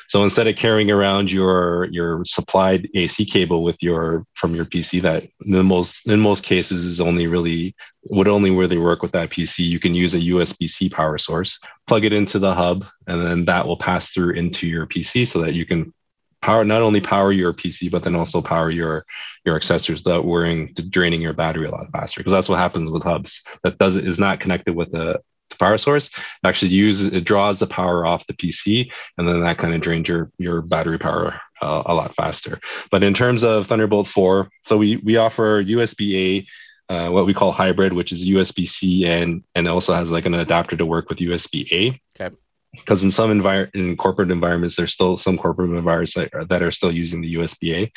So 0.08 0.24
instead 0.24 0.48
of 0.48 0.56
carrying 0.56 0.90
around 0.90 1.32
your 1.32 1.86
your 1.92 2.26
supplied 2.26 2.90
AC 2.96 3.26
cable 3.26 3.64
with 3.64 3.78
your 3.80 4.26
from 4.34 4.56
your 4.56 4.66
PC 4.66 5.04
that 5.04 5.28
in 5.46 5.66
most 5.68 6.08
in 6.08 6.20
most 6.20 6.44
cases 6.44 6.84
is 6.84 7.00
only 7.00 7.28
really 7.28 7.76
would 8.06 8.28
only 8.28 8.50
really 8.50 8.80
work 8.80 9.04
with 9.04 9.12
that 9.12 9.30
PC, 9.30 9.60
you 9.60 9.80
can 9.80 9.94
use 9.94 10.16
a 10.16 10.20
USB-C 10.20 10.90
power 10.90 11.20
source, 11.20 11.60
plug 11.86 12.06
it 12.06 12.14
into 12.14 12.40
the 12.40 12.56
hub, 12.56 12.86
and 13.06 13.24
then 13.24 13.46
that 13.46 13.68
will 13.68 13.78
pass 13.78 14.10
through 14.10 14.34
into 14.34 14.66
your 14.68 14.88
PC 14.88 15.28
so 15.28 15.42
that 15.42 15.54
you 15.54 15.66
can 15.66 15.94
power 16.42 16.64
not 16.64 16.82
only 16.82 17.02
power 17.02 17.32
your 17.32 17.54
PC, 17.54 17.92
but 17.92 18.04
then 18.04 18.16
also 18.16 18.42
power 18.42 18.70
your 18.70 19.06
your 19.46 19.56
accessories 19.56 20.04
without 20.04 20.26
worrying 20.26 20.74
draining 20.90 21.22
your 21.22 21.34
battery 21.34 21.68
a 21.68 21.72
lot 21.72 21.92
faster. 21.92 22.20
Because 22.20 22.34
that's 22.34 22.50
what 22.50 22.60
happens 22.60 22.90
with 22.92 23.04
hubs 23.04 23.44
that 23.64 23.78
does 23.78 23.98
is 23.98 24.20
not 24.20 24.40
connected 24.40 24.76
with 24.76 24.92
the 24.92 25.22
power 25.60 25.78
source. 25.78 26.08
It 26.08 26.48
actually 26.48 26.72
uses 26.72 27.14
it 27.14 27.24
draws 27.26 27.60
the 27.60 27.68
power 27.68 28.06
off 28.06 28.28
the 28.28 28.34
PC, 28.34 28.92
and 29.18 29.28
then 29.28 29.42
that 29.42 29.58
kind 29.58 29.74
of 29.74 29.82
drains 29.82 30.08
your 30.08 30.32
your 30.38 30.62
battery 30.62 31.00
power 31.00 31.40
uh, 31.62 31.84
a 31.86 31.94
lot 31.94 32.16
faster. 32.16 32.60
But 32.92 33.04
in 33.04 33.14
terms 33.14 33.44
of 33.44 33.68
Thunderbolt 33.68 34.08
4, 34.08 34.50
so 34.64 34.78
we 34.78 34.98
we 34.98 35.18
offer 35.18 35.64
USB 35.64 36.16
A. 36.16 36.48
Uh, 36.92 37.12
what 37.12 37.28
we 37.28 37.36
call 37.36 37.52
hybrid, 37.52 37.94
which 37.94 38.12
is 38.12 38.28
USB 38.28 38.68
C 38.68 39.06
and 39.06 39.44
and 39.54 39.68
also 39.68 39.94
has 39.94 40.10
like 40.10 40.26
an 40.26 40.34
adapter 40.34 40.76
to 40.76 40.88
work 40.88 41.08
with 41.08 41.20
USB 41.20 41.72
A. 41.72 42.02
Okay 42.20 42.36
because 42.72 43.04
in 43.04 43.12
some 43.12 43.32
environment 43.32 43.76
in 43.76 43.98
corporate 43.98 44.32
environments, 44.32 44.76
there's 44.76 44.94
still 44.94 45.18
some 45.18 45.38
corporate 45.38 45.72
environments 45.72 46.14
that 46.16 46.34
are, 46.34 46.46
that 46.46 46.62
are 46.62 46.72
still 46.72 46.92
using 46.92 47.22
the 47.22 47.36
USB-A 47.36 47.92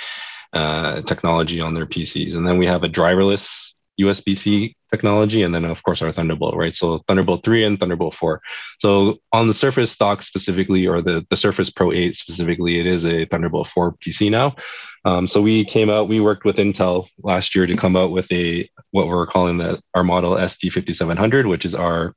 uh, 0.53 1.03
technology 1.03 1.61
on 1.61 1.75
their 1.75 1.87
PCs. 1.87 2.35
And 2.37 2.47
then 2.47 2.59
we 2.59 2.67
have 2.67 2.83
a 2.83 2.89
driverless 2.89 3.75
USB-C 4.01 4.75
technology, 4.91 5.43
and 5.43 5.55
then 5.55 5.65
of 5.65 5.83
course 5.83 6.03
our 6.03 6.13
Thunderbolt, 6.13 6.57
right? 6.57 6.75
So 6.75 7.03
Thunderbolt 7.07 7.45
3 7.45 7.65
and 7.65 7.79
Thunderbolt 7.79 8.15
4. 8.15 8.41
So 8.79 9.19
on 9.33 9.49
the 9.49 9.55
Surface 9.55 9.91
stock 9.91 10.23
specifically, 10.23 10.87
or 10.87 11.03
the, 11.03 11.25
the 11.31 11.37
Surface 11.37 11.71
Pro 11.71 11.93
8 11.93 12.17
specifically, 12.17 12.81
it 12.81 12.87
is 12.87 13.05
a 13.05 13.27
Thunderbolt 13.27 13.69
4 13.69 13.97
PC 14.05 14.31
now. 14.31 14.57
Um, 15.05 15.27
so 15.27 15.43
we 15.43 15.65
came 15.65 15.91
out, 15.91 16.09
we 16.09 16.21
worked 16.21 16.45
with 16.45 16.57
Intel 16.57 17.09
last 17.23 17.57
year 17.57 17.67
to 17.67 17.77
come 17.77 17.97
out 17.97 18.13
with 18.13 18.31
a 18.31 18.69
what 18.93 19.09
we're 19.09 19.27
calling 19.27 19.59
the 19.59 19.81
our 19.95 20.05
model 20.05 20.35
SD5700, 20.35 21.49
which 21.49 21.65
is 21.65 21.75
our 21.75 22.15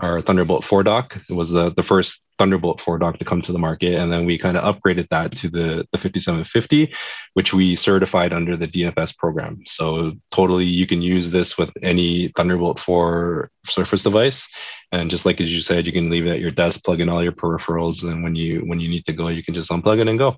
our 0.00 0.20
Thunderbolt 0.20 0.64
4 0.64 0.82
dock. 0.82 1.18
It 1.28 1.32
was 1.32 1.50
the, 1.50 1.72
the 1.72 1.82
first 1.82 2.22
Thunderbolt 2.38 2.82
4 2.82 2.98
dock 2.98 3.18
to 3.18 3.24
come 3.24 3.40
to 3.42 3.52
the 3.52 3.58
market, 3.58 3.94
and 3.94 4.12
then 4.12 4.26
we 4.26 4.36
kind 4.36 4.58
of 4.58 4.74
upgraded 4.74 5.08
that 5.08 5.34
to 5.38 5.48
the 5.48 5.86
the 5.92 5.98
5750, 5.98 6.92
which 7.32 7.54
we 7.54 7.74
certified 7.74 8.34
under 8.34 8.56
the 8.56 8.68
DFS 8.68 9.16
program. 9.16 9.62
So 9.66 10.12
totally, 10.30 10.66
you 10.66 10.86
can 10.86 11.00
use 11.00 11.30
this 11.30 11.56
with 11.56 11.70
any 11.82 12.28
Thunderbolt 12.36 12.78
4 12.78 13.50
Surface 13.68 14.02
device, 14.02 14.46
and 14.92 15.10
just 15.10 15.24
like 15.24 15.40
as 15.40 15.54
you 15.54 15.62
said, 15.62 15.86
you 15.86 15.92
can 15.92 16.10
leave 16.10 16.26
it 16.26 16.32
at 16.32 16.40
your 16.40 16.50
desk, 16.50 16.84
plug 16.84 17.00
in 17.00 17.08
all 17.08 17.22
your 17.22 17.32
peripherals, 17.32 18.02
and 18.02 18.22
when 18.22 18.34
you 18.34 18.60
when 18.66 18.80
you 18.80 18.88
need 18.88 19.06
to 19.06 19.14
go, 19.14 19.28
you 19.28 19.42
can 19.42 19.54
just 19.54 19.70
unplug 19.70 19.98
it 19.98 20.08
and 20.08 20.18
go. 20.18 20.36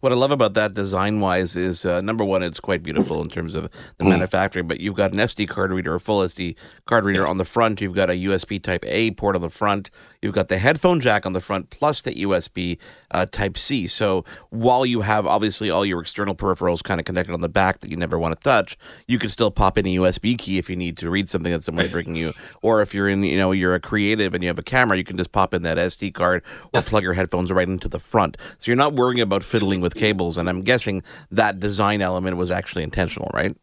What 0.00 0.12
I 0.12 0.14
love 0.14 0.30
about 0.30 0.54
that 0.54 0.74
design 0.74 1.18
wise 1.18 1.56
is 1.56 1.84
uh, 1.84 2.00
number 2.00 2.24
one, 2.24 2.42
it's 2.42 2.60
quite 2.60 2.82
beautiful 2.82 3.22
in 3.22 3.28
terms 3.28 3.54
of 3.54 3.64
the 3.96 4.04
mm. 4.04 4.10
manufacturing, 4.10 4.68
but 4.68 4.80
you've 4.80 4.94
got 4.94 5.12
an 5.12 5.18
SD 5.18 5.48
card 5.48 5.72
reader, 5.72 5.94
a 5.94 6.00
full 6.00 6.20
SD 6.20 6.56
card 6.84 7.04
reader 7.04 7.26
on 7.26 7.38
the 7.38 7.44
front. 7.44 7.80
You've 7.80 7.94
got 7.94 8.10
a 8.10 8.12
USB 8.12 8.62
Type 8.62 8.84
A 8.86 9.10
port 9.12 9.34
on 9.34 9.42
the 9.42 9.48
front. 9.48 9.90
You've 10.20 10.34
got 10.34 10.48
the 10.48 10.58
headphone 10.58 11.00
jack 11.00 11.24
on 11.24 11.32
the 11.32 11.40
front, 11.40 11.70
plus 11.70 12.02
the 12.02 12.12
USB 12.12 12.78
uh, 13.10 13.26
Type 13.26 13.56
C. 13.56 13.86
So 13.86 14.24
while 14.50 14.84
you 14.84 15.00
have 15.00 15.26
obviously 15.26 15.70
all 15.70 15.84
your 15.84 16.00
external 16.00 16.34
peripherals 16.34 16.82
kind 16.82 17.00
of 17.00 17.06
connected 17.06 17.32
on 17.32 17.40
the 17.40 17.48
back 17.48 17.80
that 17.80 17.90
you 17.90 17.96
never 17.96 18.18
want 18.18 18.38
to 18.38 18.40
touch, 18.42 18.76
you 19.06 19.18
can 19.18 19.30
still 19.30 19.50
pop 19.50 19.78
in 19.78 19.86
a 19.86 19.96
USB 19.96 20.38
key 20.38 20.58
if 20.58 20.68
you 20.68 20.76
need 20.76 20.96
to 20.98 21.10
read 21.10 21.28
something 21.28 21.52
that 21.52 21.64
someone's 21.64 21.88
bringing 21.88 22.14
you. 22.14 22.34
Or 22.62 22.82
if 22.82 22.94
you're 22.94 23.08
in, 23.08 23.22
you 23.22 23.36
know, 23.36 23.52
you're 23.52 23.74
a 23.74 23.80
creative 23.80 24.34
and 24.34 24.44
you 24.44 24.48
have 24.48 24.58
a 24.58 24.62
camera, 24.62 24.96
you 24.96 25.04
can 25.04 25.16
just 25.16 25.32
pop 25.32 25.54
in 25.54 25.62
that 25.62 25.78
SD 25.78 26.12
card 26.12 26.42
or 26.74 26.82
plug 26.82 27.02
your 27.02 27.14
headphones 27.14 27.50
right 27.50 27.68
into 27.68 27.88
the 27.88 27.98
front. 27.98 28.36
So 28.58 28.70
you're 28.70 28.76
not 28.76 28.94
worrying 28.94 29.20
about 29.20 29.42
fiddling 29.42 29.77
with 29.80 29.94
cables. 29.94 30.38
And 30.38 30.48
I'm 30.48 30.62
guessing 30.62 31.02
that 31.30 31.60
design 31.60 32.02
element 32.02 32.36
was 32.36 32.50
actually 32.50 32.84
intentional, 32.84 33.30
right? 33.34 33.56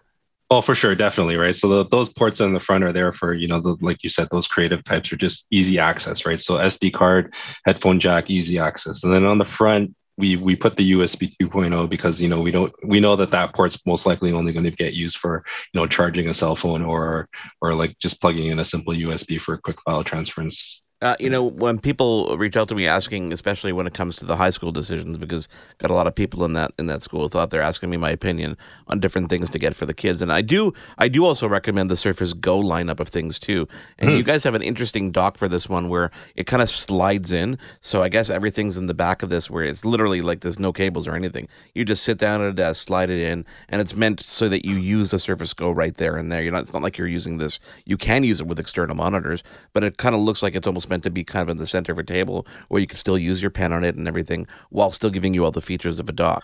Oh, 0.51 0.61
for 0.61 0.75
sure, 0.75 0.93
definitely, 0.93 1.37
right. 1.37 1.55
So 1.55 1.67
the, 1.67 1.89
those 1.89 2.13
ports 2.13 2.39
on 2.39 2.53
the 2.53 2.59
front 2.59 2.83
are 2.83 2.93
there 2.93 3.11
for 3.13 3.33
you 3.33 3.47
know, 3.47 3.59
the, 3.59 3.77
like 3.81 4.03
you 4.03 4.09
said, 4.09 4.27
those 4.31 4.47
creative 4.47 4.83
types 4.83 5.11
are 5.11 5.17
just 5.17 5.47
easy 5.49 5.79
access, 5.79 6.25
right? 6.25 6.39
So 6.39 6.55
SD 6.55 6.93
card, 6.93 7.33
headphone 7.65 7.99
jack, 7.99 8.29
easy 8.29 8.59
access, 8.59 9.03
and 9.03 9.11
then 9.11 9.25
on 9.25 9.39
the 9.39 9.45
front 9.45 9.95
we 10.17 10.35
we 10.37 10.55
put 10.55 10.77
the 10.77 10.93
USB 10.93 11.35
2.0 11.41 11.89
because 11.89 12.21
you 12.21 12.29
know 12.29 12.41
we 12.41 12.51
don't 12.51 12.73
we 12.83 12.99
know 12.99 13.15
that 13.15 13.31
that 13.31 13.53
port's 13.53 13.79
most 13.85 14.05
likely 14.05 14.31
only 14.31 14.53
going 14.53 14.65
to 14.65 14.71
get 14.71 14.93
used 14.93 15.17
for 15.17 15.43
you 15.73 15.79
know 15.79 15.87
charging 15.87 16.29
a 16.29 16.33
cell 16.33 16.55
phone 16.55 16.81
or 16.81 17.27
or 17.61 17.73
like 17.73 17.97
just 17.99 18.21
plugging 18.21 18.47
in 18.47 18.59
a 18.59 18.65
simple 18.65 18.93
USB 18.93 19.39
for 19.39 19.57
quick 19.57 19.81
file 19.81 20.03
transference 20.03 20.81
Uh, 21.05 21.15
you 21.19 21.29
know, 21.29 21.43
when 21.43 21.77
people 21.77 22.35
reach 22.35 22.57
out 22.57 22.67
to 22.67 22.73
me 22.73 22.87
asking, 22.87 23.31
especially 23.31 23.71
when 23.71 23.85
it 23.85 23.93
comes 23.93 24.15
to 24.15 24.25
the 24.25 24.35
high 24.35 24.49
school 24.49 24.71
decisions, 24.71 25.19
because 25.19 25.47
got 25.77 25.91
a 25.91 25.93
lot 25.93 26.07
of 26.07 26.15
people 26.15 26.43
in 26.43 26.53
that 26.53 26.71
in 26.79 26.87
that 26.87 27.03
school 27.03 27.29
thought 27.29 27.51
they're 27.51 27.61
asking 27.61 27.91
me 27.91 27.95
my 27.95 28.09
opinion 28.09 28.57
on 28.87 28.99
different 28.99 29.29
things 29.29 29.51
to 29.51 29.59
get 29.59 29.75
for 29.75 29.85
the 29.85 29.93
kids, 29.93 30.19
and 30.23 30.31
I 30.31 30.41
do 30.41 30.73
I 30.97 31.07
do 31.07 31.23
also 31.23 31.47
recommend 31.47 31.91
the 31.91 31.95
Surface 31.95 32.33
Go 32.33 32.59
lineup 32.59 32.99
of 32.99 33.09
things 33.09 33.37
too. 33.37 33.67
And 33.99 34.09
mm. 34.09 34.17
you 34.17 34.23
guys 34.23 34.43
have 34.45 34.55
an 34.55 34.63
interesting 34.63 35.11
dock 35.11 35.37
for 35.37 35.47
this 35.47 35.69
one 35.69 35.89
where 35.89 36.09
it 36.35 36.47
kind 36.47 36.63
of 36.63 36.71
slides 36.71 37.31
in, 37.31 37.59
so 37.81 38.01
I 38.01 38.09
guess 38.09 38.31
everything's 38.31 38.75
in 38.75 38.87
the 38.87 38.95
back 38.95 39.21
of 39.21 39.29
this 39.29 39.47
where 39.47 39.63
it's 39.63 39.85
literally 39.85 40.21
like 40.21 40.39
there's 40.39 40.59
no 40.59 40.73
cables 40.73 41.07
or 41.07 41.15
anything. 41.15 41.47
You 41.75 41.85
just 41.85 42.01
sit 42.01 42.17
down 42.17 42.41
at 42.41 42.47
a 42.47 42.53
desk, 42.53 42.87
slide 42.87 43.11
it 43.11 43.19
in, 43.19 43.45
and 43.69 43.79
it's 43.79 43.95
meant 43.95 44.21
so 44.21 44.49
that 44.49 44.65
you 44.65 44.77
use 44.77 45.11
the 45.11 45.19
Surface 45.19 45.53
Go 45.53 45.69
right 45.69 45.95
there 45.97 46.17
and 46.17 46.31
there. 46.31 46.41
You're 46.41 46.51
not. 46.51 46.63
It's 46.63 46.73
not 46.73 46.81
like 46.81 46.97
you're 46.97 47.07
using 47.07 47.37
this. 47.37 47.59
You 47.85 47.95
can 47.95 48.23
use 48.23 48.41
it 48.41 48.47
with 48.47 48.59
external 48.59 48.95
monitors, 48.95 49.43
but 49.71 49.83
it 49.83 49.97
kind 49.97 50.15
of 50.15 50.21
looks 50.21 50.41
like 50.41 50.55
it's 50.55 50.65
almost 50.65 50.89
meant 50.95 51.03
to 51.03 51.09
be 51.09 51.25
kind 51.25 51.43
of 51.43 51.49
in 51.49 51.57
the 51.57 51.67
center 51.67 51.91
of 51.91 51.99
a 51.99 52.03
table 52.03 52.47
where 52.69 52.79
you 52.79 52.87
can 52.87 52.97
still 52.97 53.17
use 53.17 53.41
your 53.41 53.51
pen 53.51 53.73
on 53.73 53.83
it 53.83 53.95
and 53.95 54.07
everything 54.07 54.47
while 54.69 54.91
still 54.91 55.09
giving 55.09 55.33
you 55.33 55.43
all 55.43 55.51
the 55.51 55.61
features 55.61 55.99
of 55.99 56.07
a 56.07 56.13
dock. 56.13 56.43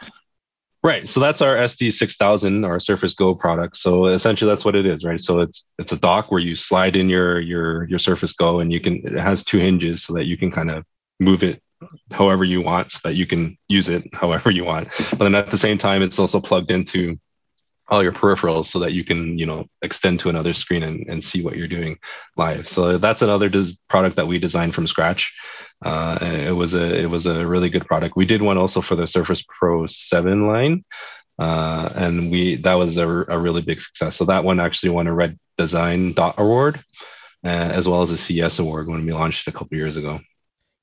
Right. 0.83 1.07
So 1.07 1.19
that's 1.19 1.41
our 1.41 1.53
SD6000, 1.53 2.65
our 2.65 2.79
Surface 2.79 3.13
Go 3.13 3.33
product. 3.33 3.77
So 3.77 4.07
essentially 4.07 4.49
that's 4.49 4.65
what 4.65 4.75
it 4.75 4.85
is, 4.85 5.05
right? 5.05 5.19
So 5.19 5.39
it's 5.39 5.69
it's 5.77 5.93
a 5.93 5.97
dock 5.97 6.31
where 6.31 6.41
you 6.41 6.55
slide 6.55 6.95
in 6.95 7.07
your 7.07 7.39
your 7.39 7.87
your 7.87 7.99
Surface 7.99 8.33
Go 8.33 8.59
and 8.59 8.73
you 8.73 8.81
can 8.81 8.95
it 9.05 9.13
has 9.13 9.43
two 9.43 9.59
hinges 9.59 10.03
so 10.03 10.13
that 10.15 10.25
you 10.25 10.37
can 10.37 10.51
kind 10.51 10.71
of 10.71 10.83
move 11.19 11.43
it 11.43 11.61
however 12.11 12.43
you 12.43 12.61
want 12.61 12.91
so 12.91 12.99
that 13.03 13.15
you 13.15 13.25
can 13.25 13.57
use 13.67 13.89
it 13.89 14.03
however 14.13 14.51
you 14.51 14.65
want. 14.65 14.89
But 15.11 15.19
then 15.19 15.35
at 15.35 15.51
the 15.51 15.57
same 15.57 15.77
time 15.77 16.01
it's 16.01 16.19
also 16.19 16.41
plugged 16.41 16.71
into 16.71 17.17
all 17.91 18.01
your 18.01 18.13
peripherals 18.13 18.67
so 18.67 18.79
that 18.79 18.93
you 18.93 19.03
can 19.03 19.37
you 19.37 19.45
know 19.45 19.65
extend 19.81 20.19
to 20.21 20.29
another 20.29 20.53
screen 20.53 20.81
and, 20.81 21.05
and 21.07 21.23
see 21.23 21.43
what 21.43 21.57
you're 21.57 21.67
doing 21.67 21.97
live. 22.37 22.67
So 22.67 22.97
that's 22.97 23.21
another 23.21 23.49
des- 23.49 23.73
product 23.89 24.15
that 24.15 24.27
we 24.27 24.39
designed 24.39 24.73
from 24.73 24.87
scratch. 24.87 25.31
Uh, 25.83 26.17
it 26.21 26.55
was 26.55 26.73
a 26.73 27.01
it 27.01 27.09
was 27.09 27.25
a 27.25 27.45
really 27.45 27.69
good 27.69 27.85
product. 27.85 28.15
We 28.15 28.25
did 28.25 28.41
one 28.41 28.57
also 28.57 28.81
for 28.81 28.95
the 28.95 29.07
surface 29.07 29.43
pro 29.47 29.87
7 29.87 30.47
line. 30.47 30.85
Uh, 31.37 31.91
and 31.95 32.31
we 32.31 32.55
that 32.57 32.75
was 32.75 32.97
a, 32.97 33.07
a 33.07 33.37
really 33.37 33.61
big 33.61 33.81
success. 33.81 34.15
So 34.15 34.25
that 34.25 34.43
one 34.43 34.59
actually 34.59 34.89
won 34.89 35.07
a 35.07 35.13
red 35.13 35.37
design 35.57 36.13
dot 36.13 36.35
award 36.37 36.83
uh, 37.43 37.47
as 37.47 37.87
well 37.87 38.03
as 38.03 38.11
a 38.11 38.17
CES 38.17 38.59
award 38.59 38.87
when 38.87 39.05
we 39.05 39.11
launched 39.11 39.47
it 39.47 39.53
a 39.53 39.57
couple 39.57 39.77
years 39.77 39.97
ago. 39.97 40.19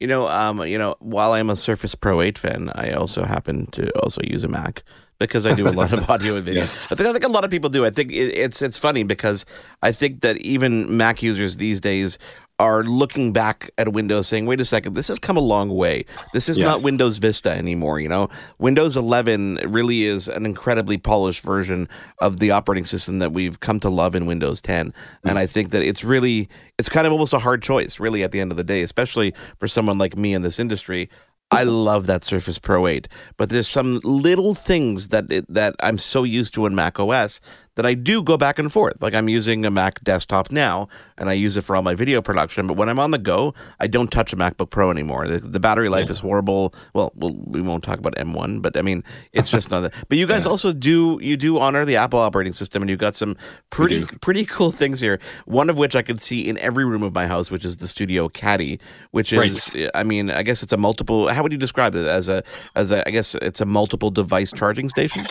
You 0.01 0.07
know, 0.07 0.29
um, 0.29 0.65
you 0.65 0.79
know, 0.79 0.95
while 1.01 1.33
I'm 1.33 1.51
a 1.51 1.57
Surface 1.57 1.97
Pro 1.97 2.23
8 2.23 2.39
fan, 2.39 2.71
I 2.75 2.93
also 2.93 3.25
happen 3.25 3.67
to 3.73 3.91
also 3.99 4.21
use 4.25 4.45
a 4.45 4.49
Mac 4.49 4.85
because 5.19 5.47
I 5.47 5.55
do 5.55 5.69
a 5.69 5.71
lot 5.71 5.93
of 5.93 6.09
audio 6.11 6.37
and 6.37 6.45
video. 6.45 6.63
yes. 6.63 6.91
I 6.91 6.95
think 6.95 7.09
I 7.09 7.13
think 7.13 7.25
a 7.25 7.29
lot 7.29 7.45
of 7.45 7.51
people 7.51 7.71
do. 7.71 7.85
I 7.85 7.91
think 7.91 8.13
it, 8.13 8.37
it's 8.37 8.63
it's 8.63 8.79
funny 8.79 9.03
because 9.03 9.45
I 9.83 9.93
think 9.93 10.21
that 10.21 10.37
even 10.39 10.97
Mac 10.97 11.23
users 11.23 11.57
these 11.57 11.81
days 11.81 12.19
are 12.61 12.83
looking 12.83 13.33
back 13.33 13.71
at 13.79 13.93
Windows 13.93 14.27
saying, 14.27 14.45
wait 14.45 14.61
a 14.61 14.65
second, 14.65 14.95
this 14.95 15.07
has 15.07 15.19
come 15.19 15.37
a 15.37 15.41
long 15.41 15.69
way. 15.71 16.05
This 16.33 16.49
is 16.49 16.59
yeah. 16.59 16.65
not 16.65 16.83
Windows 16.83 17.19
Vista 17.19 17.51
anymore, 17.51 18.01
you 18.01 18.09
know? 18.09 18.29
Windows 18.59 18.97
11 18.97 19.61
really 19.65 20.03
is 20.03 20.27
an 20.27 20.45
incredibly 20.45 20.99
polished 20.99 21.45
version 21.45 21.89
of 22.19 22.41
the 22.41 22.51
operating 22.51 22.85
system 22.85 23.21
that 23.21 23.33
we've 23.33 23.61
come 23.61 23.79
to 23.81 23.89
love 23.89 24.17
in 24.17 24.27
Windows 24.27 24.61
10. 24.61 24.89
Mm-hmm. 24.89 25.29
And 25.29 25.39
I 25.39 25.47
think 25.47 25.71
that 25.71 25.83
it's 25.83 26.03
really, 26.03 26.49
it's 26.79 26.89
kind 26.89 27.07
of 27.07 27.13
almost 27.13 27.33
a 27.33 27.39
hard 27.39 27.63
choice, 27.63 28.01
really, 28.01 28.25
at 28.25 28.33
the 28.33 28.41
end 28.41 28.51
of 28.51 28.57
the 28.57 28.65
day, 28.65 28.83
especially 28.83 29.35
for 29.61 29.69
someone 29.69 29.99
like 29.99 30.17
me 30.17 30.35
in 30.35 30.43
this 30.43 30.59
industry. 30.59 31.09
I 31.51 31.63
love 31.65 32.07
that 32.07 32.25
Surface 32.25 32.59
Pro 32.59 32.87
8, 32.87 33.09
but 33.39 33.49
there's 33.49 33.69
some 33.69 34.01
little 34.05 34.55
things 34.55 35.09
that 35.09 35.33
it, 35.33 35.47
that 35.49 35.75
I'm 35.81 35.97
so 35.97 36.23
used 36.23 36.53
to 36.55 36.67
in 36.67 36.75
Mac 36.75 37.01
OS 37.01 37.41
that 37.79 37.87
I 37.87 37.95
do 37.95 38.25
go 38.25 38.37
back 38.37 38.59
and 38.59 38.73
forth. 38.73 39.01
Like 39.01 39.15
I'm 39.15 39.29
using 39.29 39.65
a 39.65 39.71
Mac 39.71 40.03
desktop 40.03 40.51
now, 40.51 40.89
and 41.17 41.31
I 41.31 41.35
use 41.35 41.57
it 41.57 41.63
for 41.63 41.77
all 41.77 41.83
my 41.83 41.95
video 41.95 42.21
production. 42.21 42.67
But 42.67 42.77
when 42.77 42.89
I'm 42.89 42.99
on 42.99 43.13
the 43.13 43.19
go, 43.19 43.55
I 43.79 43.87
don't 43.87 44.11
touch 44.11 44.33
a 44.33 44.37
MacBook 44.37 44.71
Pro 44.71 44.91
anymore. 44.91 45.29
The, 45.29 45.39
the 45.39 45.61
battery 45.61 45.89
life 45.89 46.07
yeah. 46.07 46.11
is 46.11 46.19
horrible. 46.19 46.75
Well, 46.93 47.13
well, 47.15 47.37
we 47.47 47.63
won't 47.63 47.85
talk 47.85 48.01
about 48.01 48.17
M1, 48.17 48.63
but 48.63 48.77
I 48.77 48.83
mean, 48.83 49.05
it's 49.33 49.49
just 49.49 49.71
not. 49.71 49.93
But 50.09 50.19
you 50.19 50.27
guys 50.27 50.45
yeah. 50.45 50.51
also 50.51 50.73
do 50.73 51.21
you 51.23 51.37
do 51.37 51.61
honor 51.61 51.85
the 51.85 51.95
Apple 51.95 52.19
operating 52.19 52.53
system, 52.53 52.83
and 52.83 52.91
you've 52.91 52.99
got 52.99 53.15
some 53.15 53.37
pretty 53.71 54.05
pretty 54.05 54.45
cool 54.45 54.73
things 54.73 55.01
here. 55.01 55.21
One 55.45 55.71
of 55.71 55.79
which 55.79 55.95
I 55.95 56.03
could 56.03 56.21
see 56.21 56.49
in 56.49 56.59
every 56.59 56.85
room 56.85 57.05
of 57.05 57.15
my 57.15 57.29
house, 57.29 57.49
which 57.49 57.65
is 57.65 57.77
the 57.77 57.87
Studio 57.87 58.29
Caddy, 58.29 58.81
which 59.13 59.33
is, 59.33 59.71
right. 59.73 59.89
I 59.95 60.03
mean, 60.03 60.33
I 60.33 60.43
guess 60.43 60.65
it's 60.65 60.73
a 60.73 60.77
multiple. 60.77 61.29
How 61.29 61.45
would 61.45 61.53
you 61.53 61.59
describe 61.59 61.95
it 61.95 62.09
as 62.09 62.29
a 62.29 62.43
as 62.75 62.91
a? 62.91 63.07
I 63.07 63.13
guess 63.13 63.37
it's 63.37 63.61
a 63.61 63.67
multiple 63.67 64.11
device 64.11 64.51
charging 64.51 64.89
station. 64.89 65.29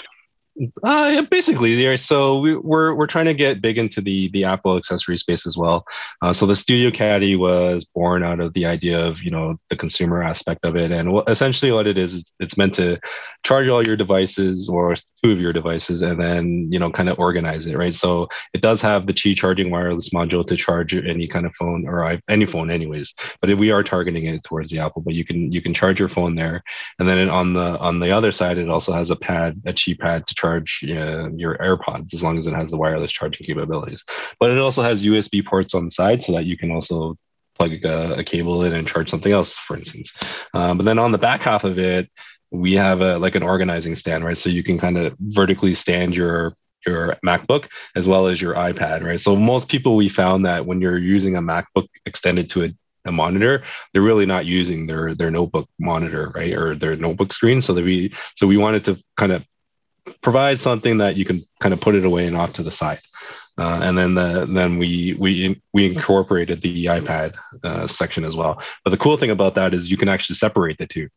Uh, 0.84 1.12
yeah, 1.14 1.22
basically, 1.22 1.74
yeah. 1.76 1.96
So 1.96 2.40
we, 2.40 2.54
are 2.54 2.62
we're, 2.62 2.96
we're 2.96 3.08
trying 3.08 3.26
to 3.26 3.36
get 3.36 3.62
big 3.62 3.78
into 3.78 4.02
the 4.02 4.30
the 4.34 4.44
Apple 4.44 4.76
accessory 4.76 5.18
space 5.18 5.46
as 5.46 5.56
well. 5.56 5.86
Uh, 6.24 6.34
so 6.34 6.48
the 6.48 6.56
Studio 6.56 6.90
Caddy 6.90 7.36
was 7.36 7.86
born 7.86 8.24
out 8.24 8.40
of 8.40 8.54
the 8.54 8.66
idea 8.66 9.00
of 9.00 9.22
you 9.22 9.30
know 9.30 9.60
the 9.70 9.76
consumer 9.76 10.24
aspect 10.24 10.66
of 10.66 10.76
it, 10.76 10.92
and 10.92 11.22
essentially 11.28 11.72
what 11.72 11.86
it 11.86 11.98
is, 11.98 12.16
is 12.16 12.34
it's 12.40 12.58
meant 12.58 12.74
to 12.76 12.98
charge 13.44 13.68
all 13.68 13.86
your 13.86 13.96
devices 13.96 14.68
or 14.68 14.96
two 15.24 15.32
of 15.32 15.40
your 15.40 15.54
devices, 15.54 16.02
and 16.02 16.20
then 16.20 16.68
you 16.72 16.80
know 16.80 16.92
kind 16.92 17.10
of 17.10 17.20
organize 17.20 17.68
it, 17.68 17.78
right? 17.78 17.94
So 17.94 18.28
it 18.56 18.62
does 18.62 18.82
have 18.82 19.06
the 19.06 19.14
Qi 19.14 19.36
charging 19.36 19.70
wireless 19.70 20.10
module 20.10 20.46
to 20.48 20.56
charge 20.56 20.96
any 20.96 21.28
kind 21.28 21.46
of 21.46 21.54
phone 21.54 21.88
or 21.88 22.20
any 22.30 22.48
phone, 22.48 22.72
anyways. 22.72 23.14
But 23.42 23.56
we 23.60 23.70
are 23.70 23.84
targeting 23.84 24.26
it 24.26 24.44
towards 24.44 24.72
the 24.72 24.80
Apple, 24.80 25.04
but 25.04 25.14
you 25.14 25.24
can 25.24 25.52
you 25.52 25.62
can 25.62 25.76
charge 25.76 26.00
your 26.00 26.10
phone 26.10 26.34
there, 26.34 26.64
and 26.98 27.08
then 27.08 27.30
on 27.30 27.54
the 27.54 27.78
on 27.78 28.00
the 28.00 28.10
other 28.10 28.32
side, 28.32 28.58
it 28.58 28.70
also 28.70 28.94
has 28.94 29.12
a 29.12 29.16
pad, 29.16 29.62
a 29.68 29.74
Qi 29.74 30.00
pad 30.00 30.26
to 30.26 30.34
charge 30.34 30.47
charge 30.48 30.84
uh, 30.88 31.30
your 31.32 31.58
AirPods 31.58 32.14
as 32.14 32.24
long 32.24 32.38
as 32.38 32.48
it 32.48 32.54
has 32.54 32.72
the 32.72 32.78
wireless 32.78 33.12
charging 33.12 33.46
capabilities. 33.46 34.04
But 34.40 34.52
it 34.52 34.58
also 34.58 34.82
has 34.84 35.06
USB 35.06 35.46
ports 35.46 35.74
on 35.74 35.86
the 35.86 35.92
side 35.92 36.24
so 36.24 36.34
that 36.34 36.46
you 36.46 36.58
can 36.58 36.72
also 36.72 37.18
plug 37.56 37.74
a, 37.84 38.20
a 38.20 38.24
cable 38.24 38.64
in 38.64 38.74
and 38.74 38.88
charge 38.88 39.10
something 39.10 39.32
else, 39.32 39.56
for 39.56 39.76
instance. 39.76 40.14
Um, 40.54 40.78
but 40.78 40.86
then 40.86 41.00
on 41.00 41.12
the 41.12 41.18
back 41.18 41.42
half 41.42 41.64
of 41.64 41.80
it, 41.80 42.10
we 42.52 42.74
have 42.74 43.02
a 43.02 43.18
like 43.18 43.36
an 43.36 43.44
organizing 43.44 43.96
stand, 43.96 44.24
right? 44.24 44.38
So 44.38 44.50
you 44.50 44.64
can 44.64 44.78
kind 44.78 44.98
of 44.98 45.16
vertically 45.20 45.74
stand 45.74 46.16
your 46.16 46.56
your 46.86 47.18
MacBook 47.26 47.68
as 47.96 48.08
well 48.08 48.28
as 48.28 48.42
your 48.42 48.54
iPad, 48.54 49.04
right? 49.04 49.20
So 49.20 49.36
most 49.36 49.68
people 49.68 49.98
we 49.98 50.08
found 50.08 50.46
that 50.46 50.66
when 50.66 50.80
you're 50.80 50.98
using 50.98 51.36
a 51.36 51.42
MacBook 51.42 51.88
extended 52.06 52.50
to 52.52 52.66
a, 52.66 52.70
a 53.06 53.12
monitor, 53.12 53.64
they're 53.92 54.02
really 54.02 54.26
not 54.26 54.46
using 54.46 54.88
their 54.88 55.14
their 55.14 55.32
notebook 55.32 55.68
monitor, 55.78 56.32
right, 56.34 56.54
or 56.54 56.76
their 56.76 56.96
notebook 56.96 57.34
screen. 57.34 57.60
So 57.62 57.74
that 57.74 57.84
we 57.84 58.14
so 58.36 58.48
we 58.48 58.58
wanted 58.58 58.86
to 58.86 59.04
kind 59.18 59.34
of 59.34 59.46
provide 60.22 60.60
something 60.60 60.98
that 60.98 61.16
you 61.18 61.26
can 61.26 61.44
kind 61.60 61.74
of 61.74 61.82
put 61.82 61.96
it 61.96 62.06
away 62.06 62.28
and 62.28 62.36
off 62.36 62.54
to 62.54 62.64
the 62.64 62.72
side. 62.72 63.00
Uh, 63.60 63.80
and 63.82 63.98
then 63.98 64.14
the, 64.14 64.46
then 64.46 64.78
we 64.78 65.16
we 65.20 65.60
we 65.74 65.88
incorporated 65.88 66.62
the 66.62 66.86
iPad 66.86 67.34
uh, 67.64 67.88
section 67.88 68.24
as 68.24 68.36
well. 68.36 68.62
But 68.84 68.92
the 68.92 68.98
cool 68.98 69.18
thing 69.18 69.32
about 69.32 69.56
that 69.56 69.74
is 69.74 69.90
you 69.90 69.98
can 69.98 70.10
actually 70.10 70.36
separate 70.36 70.78
the 70.78 70.86
two. 70.86 71.10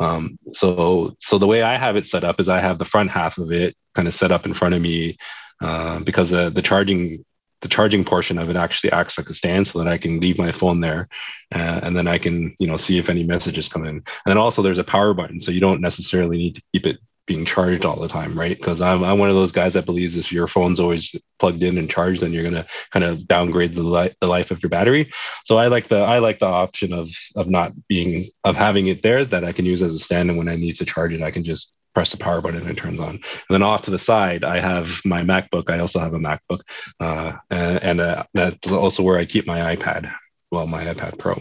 Um, 0.00 0.36
so 0.52 1.16
so 1.20 1.38
the 1.38 1.46
way 1.46 1.62
I 1.62 1.78
have 1.78 1.94
it 1.94 2.06
set 2.06 2.24
up 2.24 2.40
is 2.40 2.48
I 2.48 2.60
have 2.60 2.78
the 2.78 2.84
front 2.84 3.10
half 3.10 3.38
of 3.38 3.52
it 3.52 3.76
kind 3.94 4.08
of 4.08 4.14
set 4.14 4.32
up 4.32 4.44
in 4.44 4.54
front 4.54 4.74
of 4.74 4.82
me 4.82 5.16
uh, 5.60 6.00
because 6.00 6.30
the 6.30 6.50
the 6.50 6.62
charging 6.62 7.24
the 7.62 7.68
charging 7.68 8.04
portion 8.04 8.38
of 8.38 8.50
it 8.50 8.56
actually 8.56 8.92
acts 8.92 9.16
like 9.16 9.30
a 9.30 9.34
stand 9.34 9.66
so 9.66 9.78
that 9.78 9.88
I 9.88 9.96
can 9.96 10.20
leave 10.20 10.36
my 10.36 10.52
phone 10.52 10.80
there 10.80 11.08
uh, 11.54 11.80
and 11.82 11.96
then 11.96 12.08
I 12.08 12.18
can 12.18 12.56
you 12.58 12.66
know 12.66 12.76
see 12.76 12.98
if 12.98 13.08
any 13.08 13.22
messages 13.22 13.68
come 13.68 13.84
in. 13.84 13.96
And 13.96 14.04
then 14.26 14.36
also 14.36 14.62
there's 14.62 14.78
a 14.78 14.84
power 14.84 15.14
button 15.14 15.38
so 15.38 15.52
you 15.52 15.60
don't 15.60 15.80
necessarily 15.80 16.38
need 16.38 16.56
to 16.56 16.62
keep 16.72 16.86
it 16.86 16.98
being 17.26 17.44
charged 17.44 17.84
all 17.84 17.98
the 17.98 18.08
time, 18.08 18.38
right? 18.38 18.56
Because 18.56 18.82
I'm, 18.82 19.02
I'm 19.02 19.18
one 19.18 19.30
of 19.30 19.34
those 19.34 19.52
guys 19.52 19.74
that 19.74 19.86
believes 19.86 20.16
if 20.16 20.30
your 20.30 20.46
phone's 20.46 20.80
always 20.80 21.14
plugged 21.38 21.62
in 21.62 21.78
and 21.78 21.90
charged, 21.90 22.20
then 22.20 22.32
you're 22.32 22.42
gonna 22.42 22.66
kind 22.92 23.04
of 23.04 23.26
downgrade 23.26 23.74
the, 23.74 23.82
li- 23.82 24.14
the 24.20 24.26
life 24.26 24.50
of 24.50 24.62
your 24.62 24.70
battery. 24.70 25.10
So 25.44 25.56
I 25.56 25.68
like 25.68 25.88
the 25.88 25.98
I 25.98 26.18
like 26.18 26.38
the 26.38 26.46
option 26.46 26.92
of 26.92 27.08
of 27.36 27.48
not 27.48 27.72
being 27.88 28.30
of 28.44 28.56
having 28.56 28.88
it 28.88 29.02
there 29.02 29.24
that 29.24 29.44
I 29.44 29.52
can 29.52 29.64
use 29.64 29.82
as 29.82 29.94
a 29.94 29.98
stand, 29.98 30.28
and 30.30 30.38
when 30.38 30.48
I 30.48 30.56
need 30.56 30.76
to 30.76 30.84
charge 30.84 31.12
it, 31.12 31.22
I 31.22 31.30
can 31.30 31.44
just 31.44 31.72
press 31.94 32.10
the 32.10 32.18
power 32.18 32.40
button 32.40 32.60
and 32.60 32.70
it 32.70 32.76
turns 32.76 33.00
on. 33.00 33.10
And 33.10 33.22
then 33.48 33.62
off 33.62 33.82
to 33.82 33.90
the 33.90 33.98
side, 33.98 34.44
I 34.44 34.58
have 34.60 35.00
my 35.04 35.22
MacBook. 35.22 35.70
I 35.70 35.78
also 35.78 36.00
have 36.00 36.12
a 36.12 36.18
MacBook, 36.18 36.60
uh, 37.00 37.36
and, 37.50 37.82
and 37.82 38.00
uh, 38.00 38.24
that's 38.34 38.72
also 38.72 39.02
where 39.02 39.18
I 39.18 39.24
keep 39.24 39.46
my 39.46 39.76
iPad. 39.76 40.12
Well, 40.50 40.66
my 40.66 40.84
iPad 40.84 41.18
Pro. 41.18 41.40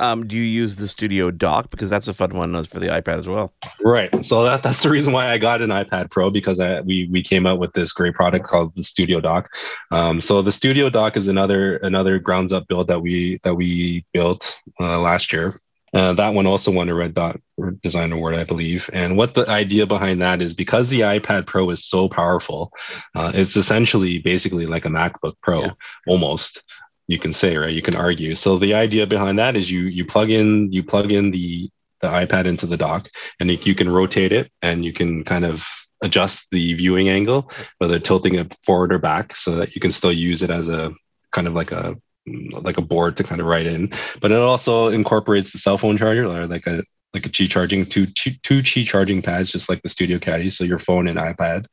Um, 0.00 0.26
do 0.26 0.36
you 0.36 0.42
use 0.42 0.76
the 0.76 0.88
Studio 0.88 1.30
Dock 1.30 1.70
because 1.70 1.88
that's 1.88 2.08
a 2.08 2.14
fun 2.14 2.36
one 2.36 2.64
for 2.64 2.80
the 2.80 2.88
iPad 2.88 3.18
as 3.18 3.28
well? 3.28 3.52
Right. 3.80 4.24
So 4.24 4.42
that, 4.44 4.62
that's 4.62 4.82
the 4.82 4.90
reason 4.90 5.12
why 5.12 5.32
I 5.32 5.38
got 5.38 5.62
an 5.62 5.70
iPad 5.70 6.10
Pro 6.10 6.30
because 6.30 6.58
I, 6.58 6.80
we 6.80 7.08
we 7.10 7.22
came 7.22 7.46
out 7.46 7.58
with 7.58 7.72
this 7.74 7.92
great 7.92 8.14
product 8.14 8.46
called 8.46 8.74
the 8.74 8.82
Studio 8.82 9.20
Dock. 9.20 9.54
Um, 9.92 10.20
so 10.20 10.42
the 10.42 10.52
Studio 10.52 10.90
Dock 10.90 11.16
is 11.16 11.28
another 11.28 11.76
another 11.76 12.18
grounds 12.18 12.52
up 12.52 12.66
build 12.66 12.88
that 12.88 13.00
we 13.00 13.40
that 13.44 13.54
we 13.54 14.04
built 14.12 14.60
uh, 14.80 15.00
last 15.00 15.32
year. 15.32 15.60
Uh, 15.94 16.12
that 16.12 16.34
one 16.34 16.44
also 16.44 16.72
won 16.72 16.88
a 16.88 16.94
Red 16.94 17.14
Dot 17.14 17.40
Design 17.80 18.10
Award, 18.10 18.34
I 18.34 18.42
believe. 18.42 18.90
And 18.92 19.16
what 19.16 19.34
the 19.34 19.48
idea 19.48 19.86
behind 19.86 20.20
that 20.22 20.42
is 20.42 20.52
because 20.52 20.88
the 20.88 21.00
iPad 21.00 21.46
Pro 21.46 21.70
is 21.70 21.84
so 21.84 22.08
powerful, 22.08 22.72
uh, 23.14 23.30
it's 23.32 23.54
essentially 23.54 24.18
basically 24.18 24.66
like 24.66 24.86
a 24.86 24.88
MacBook 24.88 25.34
Pro 25.40 25.60
yeah. 25.60 25.70
almost 26.08 26.64
you 27.06 27.18
can 27.18 27.32
say 27.32 27.56
right? 27.56 27.72
You 27.72 27.82
can 27.82 27.96
argue. 27.96 28.34
So 28.34 28.58
the 28.58 28.74
idea 28.74 29.06
behind 29.06 29.38
that 29.38 29.56
is 29.56 29.70
you 29.70 29.82
you 29.82 30.04
plug 30.04 30.30
in 30.30 30.72
you 30.72 30.82
plug 30.82 31.12
in 31.12 31.30
the 31.30 31.70
the 32.00 32.08
ipad 32.08 32.44
into 32.44 32.66
the 32.66 32.76
dock 32.76 33.08
and 33.40 33.50
you 33.50 33.74
can 33.74 33.88
rotate 33.88 34.32
it 34.32 34.50
and 34.60 34.84
you 34.84 34.92
can 34.92 35.24
kind 35.24 35.44
of 35.44 35.64
adjust 36.02 36.46
the 36.50 36.74
viewing 36.74 37.08
angle 37.08 37.50
whether 37.78 37.98
tilting 37.98 38.34
it 38.34 38.54
forward 38.62 38.92
or 38.92 38.98
back 38.98 39.34
so 39.34 39.54
that 39.54 39.74
you 39.74 39.80
can 39.80 39.90
still 39.90 40.12
use 40.12 40.42
it 40.42 40.50
as 40.50 40.68
a 40.68 40.92
kind 41.32 41.46
of 41.46 41.54
like 41.54 41.72
a 41.72 41.96
like 42.26 42.78
a 42.78 42.82
board 42.82 43.16
to 43.16 43.24
kind 43.24 43.40
of 43.40 43.46
write 43.46 43.66
in, 43.66 43.92
but 44.20 44.30
it 44.30 44.38
also 44.38 44.88
incorporates 44.88 45.52
the 45.52 45.58
cell 45.58 45.78
phone 45.78 45.98
charger 45.98 46.24
or 46.24 46.46
like 46.46 46.66
a 46.66 46.82
like 47.12 47.26
a 47.26 47.28
Qi 47.28 47.48
charging 47.48 47.86
two, 47.86 48.06
two 48.06 48.32
two 48.42 48.60
Qi 48.60 48.84
charging 48.84 49.22
pads, 49.22 49.50
just 49.50 49.68
like 49.68 49.82
the 49.82 49.88
Studio 49.88 50.18
Caddy, 50.18 50.50
so 50.50 50.64
your 50.64 50.78
phone 50.78 51.06
and 51.06 51.18
iPad 51.18 51.66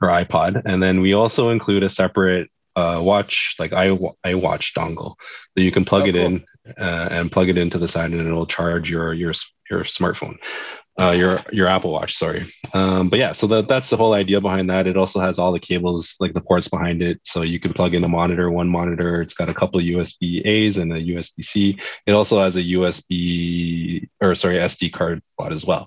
or 0.00 0.08
iPod, 0.08 0.62
and 0.64 0.82
then 0.82 1.00
we 1.00 1.12
also 1.12 1.50
include 1.50 1.82
a 1.82 1.90
separate 1.90 2.50
uh, 2.76 3.00
watch 3.02 3.56
like 3.58 3.72
i 3.72 3.98
i 4.24 4.34
watch 4.34 4.74
dongle 4.74 5.14
that 5.54 5.62
you 5.62 5.72
can 5.72 5.84
plug 5.84 6.02
oh, 6.02 6.06
it 6.06 6.12
cool. 6.12 6.26
in 6.26 6.44
uh, 6.78 7.08
and 7.10 7.32
plug 7.32 7.48
it 7.48 7.58
into 7.58 7.78
the 7.78 7.88
side 7.88 8.10
and 8.10 8.26
it'll 8.26 8.46
charge 8.46 8.90
your 8.90 9.12
your 9.12 9.32
your 9.70 9.84
smartphone 9.84 10.36
uh, 10.98 11.10
your 11.10 11.42
your 11.52 11.66
Apple 11.66 11.92
Watch, 11.92 12.16
sorry. 12.16 12.50
Um, 12.72 13.10
but 13.10 13.18
yeah, 13.18 13.32
so 13.32 13.46
that, 13.48 13.68
that's 13.68 13.90
the 13.90 13.98
whole 13.98 14.14
idea 14.14 14.40
behind 14.40 14.70
that. 14.70 14.86
It 14.86 14.96
also 14.96 15.20
has 15.20 15.38
all 15.38 15.52
the 15.52 15.60
cables, 15.60 16.16
like 16.20 16.32
the 16.32 16.40
ports 16.40 16.68
behind 16.68 17.02
it, 17.02 17.20
so 17.22 17.42
you 17.42 17.60
can 17.60 17.74
plug 17.74 17.94
in 17.94 18.04
a 18.04 18.08
monitor, 18.08 18.50
one 18.50 18.68
monitor. 18.68 19.20
It's 19.20 19.34
got 19.34 19.50
a 19.50 19.54
couple 19.54 19.78
USB 19.80 20.44
A's 20.46 20.78
and 20.78 20.92
a 20.92 21.00
USB 21.00 21.44
C. 21.44 21.78
It 22.06 22.12
also 22.12 22.42
has 22.42 22.56
a 22.56 22.62
USB 22.62 24.08
or 24.22 24.34
sorry 24.34 24.56
SD 24.56 24.92
card 24.92 25.22
slot 25.34 25.52
as 25.52 25.66
well. 25.66 25.86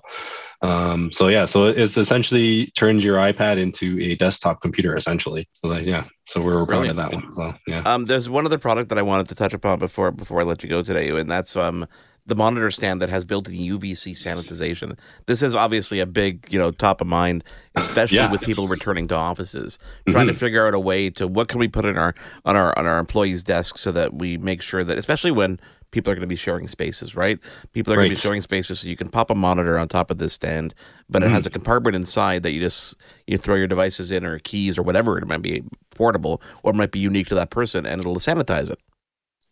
Um, 0.62 1.10
so 1.10 1.28
yeah, 1.28 1.46
so 1.46 1.66
it's 1.66 1.96
essentially 1.96 2.70
turns 2.76 3.02
your 3.02 3.16
iPad 3.16 3.58
into 3.58 3.98
a 4.00 4.14
desktop 4.16 4.60
computer 4.60 4.94
essentially. 4.96 5.48
So 5.54 5.70
that, 5.70 5.84
yeah, 5.84 6.04
so 6.26 6.42
we're 6.42 6.66
proud 6.66 6.86
of 6.86 6.96
that 6.96 7.12
one. 7.12 7.32
So 7.32 7.54
yeah. 7.66 7.82
Um, 7.86 8.04
there's 8.04 8.28
one 8.28 8.44
other 8.44 8.58
product 8.58 8.90
that 8.90 8.98
I 8.98 9.02
wanted 9.02 9.28
to 9.28 9.34
touch 9.34 9.54
upon 9.54 9.78
before 9.78 10.10
before 10.10 10.40
I 10.40 10.44
let 10.44 10.62
you 10.62 10.68
go 10.68 10.82
today, 10.82 11.08
and 11.10 11.30
that's 11.30 11.56
um 11.56 11.86
the 12.26 12.36
monitor 12.36 12.70
stand 12.70 13.02
that 13.02 13.08
has 13.08 13.24
built-in 13.24 13.54
UVC 13.54 14.12
sanitization. 14.12 14.96
This 15.26 15.42
is 15.42 15.54
obviously 15.54 16.00
a 16.00 16.06
big, 16.06 16.46
you 16.50 16.58
know, 16.58 16.70
top 16.70 17.00
of 17.00 17.06
mind, 17.06 17.42
especially 17.74 18.18
yeah. 18.18 18.30
with 18.30 18.42
people 18.42 18.68
returning 18.68 19.08
to 19.08 19.16
offices, 19.16 19.78
mm-hmm. 19.78 20.12
trying 20.12 20.26
to 20.28 20.34
figure 20.34 20.66
out 20.66 20.74
a 20.74 20.78
way 20.78 21.10
to 21.10 21.26
what 21.26 21.48
can 21.48 21.58
we 21.58 21.66
put 21.66 21.84
in 21.84 21.98
our 21.98 22.14
on 22.44 22.56
our 22.56 22.78
on 22.78 22.86
our 22.86 22.98
employees' 22.98 23.42
desks 23.42 23.80
so 23.80 23.90
that 23.92 24.14
we 24.14 24.36
make 24.36 24.62
sure 24.62 24.84
that, 24.84 24.98
especially 24.98 25.30
when 25.30 25.58
people 25.90 26.10
are 26.10 26.14
going 26.14 26.22
to 26.22 26.28
be 26.28 26.36
sharing 26.36 26.68
spaces, 26.68 27.14
right? 27.14 27.38
People 27.72 27.92
are 27.92 27.96
right. 27.96 28.04
going 28.04 28.10
to 28.10 28.16
be 28.16 28.20
sharing 28.20 28.40
spaces, 28.40 28.80
so 28.80 28.88
you 28.88 28.96
can 28.96 29.08
pop 29.08 29.30
a 29.30 29.34
monitor 29.34 29.78
on 29.78 29.88
top 29.88 30.10
of 30.10 30.18
this 30.18 30.32
stand, 30.32 30.74
but 31.08 31.22
mm-hmm. 31.22 31.30
it 31.30 31.34
has 31.34 31.46
a 31.46 31.50
compartment 31.50 31.96
inside 31.96 32.42
that 32.42 32.52
you 32.52 32.60
just 32.60 32.96
you 33.26 33.38
throw 33.38 33.54
your 33.54 33.68
devices 33.68 34.10
in 34.10 34.24
or 34.24 34.38
keys 34.38 34.78
or 34.78 34.82
whatever. 34.82 35.18
It 35.18 35.26
might 35.26 35.42
be 35.42 35.62
portable 35.94 36.42
or 36.62 36.72
it 36.72 36.76
might 36.76 36.92
be 36.92 36.98
unique 36.98 37.28
to 37.28 37.34
that 37.34 37.50
person, 37.50 37.86
and 37.86 38.00
it'll 38.00 38.16
sanitize 38.16 38.70
it. 38.70 38.80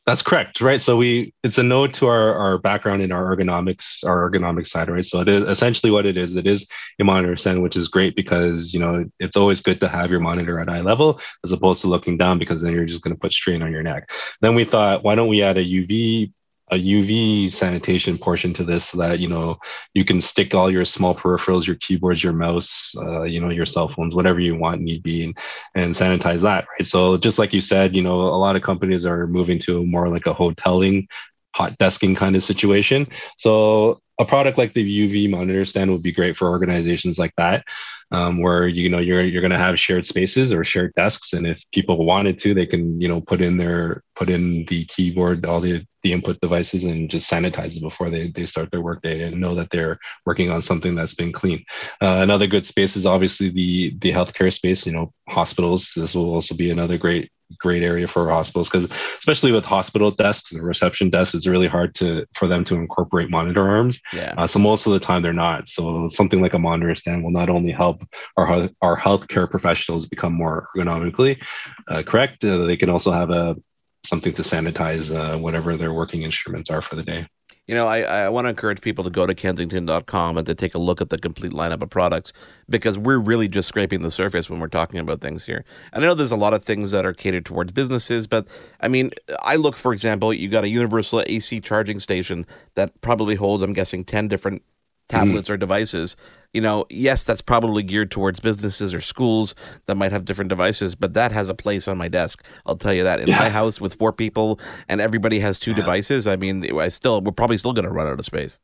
That's 0.09 0.23
correct, 0.23 0.63
right? 0.63 0.81
So 0.81 0.97
we 0.97 1.35
it's 1.45 1.59
a 1.59 1.63
node 1.63 1.93
to 1.95 2.07
our, 2.07 2.33
our 2.33 2.57
background 2.57 3.03
in 3.03 3.13
our 3.13 3.37
ergonomics, 3.37 4.03
our 4.09 4.31
ergonomic 4.31 4.67
side, 4.67 4.89
right? 4.89 5.05
So 5.05 5.21
it 5.21 5.29
is 5.29 5.45
essentially 5.45 5.93
what 5.93 6.07
it 6.07 6.17
is. 6.17 6.35
It 6.35 6.47
is 6.47 6.67
a 6.99 7.05
monitor 7.05 7.37
stand, 7.37 7.63
which 7.63 7.77
is 7.77 7.89
great 7.89 8.17
because 8.17 8.73
you 8.73 8.81
know 8.81 9.05
it's 9.21 9.37
always 9.37 9.61
good 9.61 9.81
to 9.81 9.89
have 9.89 10.11
your 10.11 10.21
monitor 10.21 10.61
at 10.61 10.71
eye 10.71 10.81
level 10.81 11.21
as 11.45 11.53
opposed 11.53 11.83
to 11.83 11.89
looking 11.89 12.17
down 12.17 12.39
because 12.39 12.63
then 12.63 12.73
you're 12.73 12.87
just 12.87 13.03
going 13.03 13.15
to 13.15 13.21
put 13.21 13.35
strain 13.35 13.61
on 13.61 13.71
your 13.71 13.83
neck. 13.83 14.11
Then 14.41 14.55
we 14.55 14.65
thought, 14.65 15.05
why 15.05 15.15
don't 15.15 15.29
we 15.29 15.43
add 15.43 15.59
a 15.59 15.63
UV 15.63 16.33
a 16.71 16.77
UV 16.77 17.53
sanitation 17.53 18.19
portion 18.19 18.53
to 18.55 18.65
this 18.65 18.87
so 18.87 18.99
that 18.99 19.19
you 19.19 19.29
know 19.29 19.59
you 19.95 20.05
can 20.05 20.21
stick 20.21 20.55
all 20.55 20.71
your 20.71 20.85
small 20.85 21.15
peripherals, 21.15 21.67
your 21.67 21.77
keyboards, 21.77 22.23
your 22.23 22.33
mouse, 22.33 22.95
uh, 22.99 23.23
you 23.23 23.41
know, 23.41 23.51
your 23.51 23.67
cell 23.67 23.89
phones, 23.89 24.15
whatever 24.15 24.41
you 24.41 24.57
want 24.57 24.81
need 24.81 25.03
be, 25.03 25.25
and, 25.25 25.39
and 25.75 25.95
sanitize 25.95 26.43
that, 26.43 26.67
right? 26.79 26.87
So 26.87 27.17
just 27.17 27.39
like 27.39 27.53
you 27.53 27.61
said, 27.61 27.97
you 27.97 28.03
know, 28.03 28.21
a 28.21 28.39
lot 28.39 28.57
of 28.57 28.63
companies 28.63 29.07
are 29.07 29.27
moving 29.27 29.59
to 29.61 29.85
more 29.85 30.09
like 30.09 30.27
a 30.27 30.35
hoteling, 30.35 31.07
hot 31.55 31.79
desking 31.79 32.17
kind 32.17 32.37
of 32.37 32.45
situation. 32.45 33.09
So 33.39 34.01
a 34.19 34.25
product 34.25 34.59
like 34.59 34.73
the 34.73 34.83
UV 34.85 35.31
monitor 35.31 35.65
stand 35.65 35.91
would 35.91 36.03
be 36.03 36.13
great 36.13 36.37
for 36.37 36.49
organizations 36.49 37.19
like 37.19 37.33
that 37.37 37.65
um, 38.11 38.41
where 38.41 38.67
you 38.67 38.89
know 38.89 38.99
you're 38.99 39.23
you're 39.23 39.43
going 39.43 39.51
to 39.51 39.59
have 39.59 39.79
shared 39.79 40.07
spaces 40.07 40.53
or 40.53 40.65
shared 40.65 40.95
desks, 40.95 41.35
and 41.35 41.47
if 41.47 41.63
people 41.73 42.07
wanted 42.07 42.39
to, 42.39 42.55
they 42.55 42.67
can 42.67 42.99
you 43.01 43.09
know 43.09 43.21
put 43.21 43.41
in 43.41 43.57
their 43.57 44.03
put 44.17 44.31
in 44.31 44.65
the 44.67 44.85
keyboard, 44.87 45.45
all 45.45 45.61
the 45.61 45.85
the 46.03 46.13
input 46.13 46.41
devices, 46.41 46.85
and 46.85 47.11
just 47.11 47.31
sanitize 47.31 47.77
it 47.77 47.83
before 47.83 48.09
they 48.09 48.31
they 48.31 48.47
start 48.47 48.71
their 48.71 48.81
workday 48.81 49.23
and 49.23 49.39
know 49.39 49.55
that 49.55 49.69
they're 49.71 49.99
working 50.25 50.51
on 50.51 50.63
something 50.63 50.95
that's 50.95 51.15
been 51.15 51.33
clean. 51.33 51.65
Uh, 52.01 52.21
another 52.23 52.47
good 52.47 52.65
space 52.65 52.97
is 52.97 53.05
obviously 53.05 53.51
the 53.51 53.95
the 54.01 54.11
healthcare 54.11 54.53
space. 54.53 54.87
You 54.87 54.93
know, 54.93 55.13
hospitals. 55.29 55.93
This 55.95 56.15
will 56.15 56.33
also 56.33 56.55
be 56.55 56.71
another 56.71 56.97
great 56.97 57.31
great 57.59 57.83
area 57.83 58.07
for 58.07 58.29
hospitals 58.29 58.69
because 58.69 58.89
especially 59.19 59.53
with 59.53 59.65
hospital 59.65 60.11
desks 60.11 60.53
and 60.53 60.63
reception 60.63 61.11
desks 61.11 61.35
it's 61.35 61.47
really 61.47 61.67
hard 61.67 61.95
to 61.95 62.27
for 62.35 62.47
them 62.47 62.65
to 62.65 62.75
incorporate 62.75 63.31
monitor 63.31 63.69
arms. 63.69 64.01
Yeah. 64.13 64.35
Uh, 64.37 64.47
so 64.47 64.59
most 64.59 64.87
of 64.87 64.93
the 64.93 65.01
time 65.01 65.23
they're 65.23 65.33
not. 65.33 65.69
So 65.69 66.09
something 66.09 66.41
like 66.41 66.55
a 66.55 66.59
monitor 66.59 66.95
stand 66.95 67.25
will 67.25 67.31
not 67.31 67.49
only 67.49 67.73
help 67.73 68.05
our 68.37 68.69
our 68.83 68.97
healthcare 68.97 69.49
professionals 69.49 70.07
become 70.07 70.33
more 70.33 70.69
ergonomically 70.77 71.43
uh, 71.89 72.03
correct 72.03 72.45
uh, 72.45 72.65
they 72.65 72.77
can 72.77 72.91
also 72.91 73.13
have 73.13 73.31
a 73.31 73.57
something 74.05 74.33
to 74.35 74.43
sanitize 74.43 75.15
uh, 75.15 75.39
whatever 75.39 75.77
their 75.77 75.93
working 75.93 76.23
instruments 76.23 76.71
are 76.71 76.83
for 76.83 76.97
the 76.97 77.03
day 77.03 77.27
you 77.69 77.75
know, 77.75 77.87
I, 77.87 78.01
I 78.01 78.29
want 78.31 78.47
to 78.47 78.49
encourage 78.49 78.81
people 78.81 79.05
to 79.05 79.11
go 79.11 79.27
to 79.27 79.35
kensington.com 79.35 80.39
and 80.39 80.47
to 80.47 80.55
take 80.55 80.75
a 80.75 80.79
look 80.79 81.03
at 81.03 81.11
the 81.11 81.19
complete 81.19 81.53
lineup 81.53 81.83
of 81.83 81.91
products 81.91 82.33
because 82.69 82.99
we're 82.99 83.19
really 83.19 83.47
just 83.47 83.69
scraping 83.69 84.01
the 84.01 84.11
surface 84.11 84.49
when 84.49 84.59
we're 84.59 84.69
talking 84.69 84.99
about 84.99 85.21
things 85.21 85.45
here. 85.45 85.65
And 85.93 86.03
I 86.03 86.09
know 86.09 86.15
there's 86.15 86.33
a 86.33 86.37
lot 86.37 86.55
of 86.55 86.65
things 86.65 86.91
that 86.93 87.05
are 87.05 87.13
catered 87.13 87.45
towards 87.45 87.73
businesses, 87.73 88.27
but 88.27 88.49
I 88.81 88.89
mean, 88.89 89.13
I 89.43 89.57
look, 89.57 89.77
for 89.77 89.93
example, 89.93 90.33
you 90.33 90.49
got 90.49 90.65
a 90.65 90.69
universal 90.69 91.23
AC 91.27 91.61
charging 91.61 92.01
station 92.01 92.47
that 92.75 92.99
probably 93.03 93.35
holds, 93.35 93.63
I'm 93.63 93.75
guessing, 93.75 94.03
10 94.03 94.29
different 94.29 94.63
tablets 95.09 95.49
mm. 95.49 95.55
or 95.55 95.57
devices 95.57 96.17
you 96.53 96.61
know, 96.63 96.87
yes, 96.89 97.25
that's 97.25 97.43
probably 97.43 97.83
geared 97.83 98.11
towards 98.11 98.41
businesses 98.41 98.95
or 98.95 99.01
schools 99.01 99.55
that 99.87 99.97
might 99.97 100.13
have 100.13 100.25
different 100.25 100.49
devices, 100.49 100.95
but 100.95 101.15
that 101.15 101.31
has 101.31 101.49
a 101.49 101.55
place 101.55 101.87
on 101.87 101.99
my 101.99 102.09
desk. 102.09 102.43
I'll 102.65 102.77
tell 102.77 102.95
you 102.95 103.03
that. 103.05 103.21
In 103.21 103.29
yeah. 103.29 103.39
my 103.39 103.51
house 103.51 103.81
with 103.81 103.95
four 103.95 104.13
people 104.13 104.59
and 104.89 105.01
everybody 105.01 105.41
has 105.41 105.61
two 105.61 105.73
yeah. 105.73 105.77
devices, 105.77 106.27
I 106.27 106.37
mean, 106.37 106.79
I 106.79 106.89
still 106.89 107.21
we're 107.21 107.33
probably 107.33 107.59
still 107.59 107.73
going 107.73 107.85
to 107.85 107.91
run 107.91 108.07
out 108.07 108.19
of 108.19 108.25
space. 108.25 108.59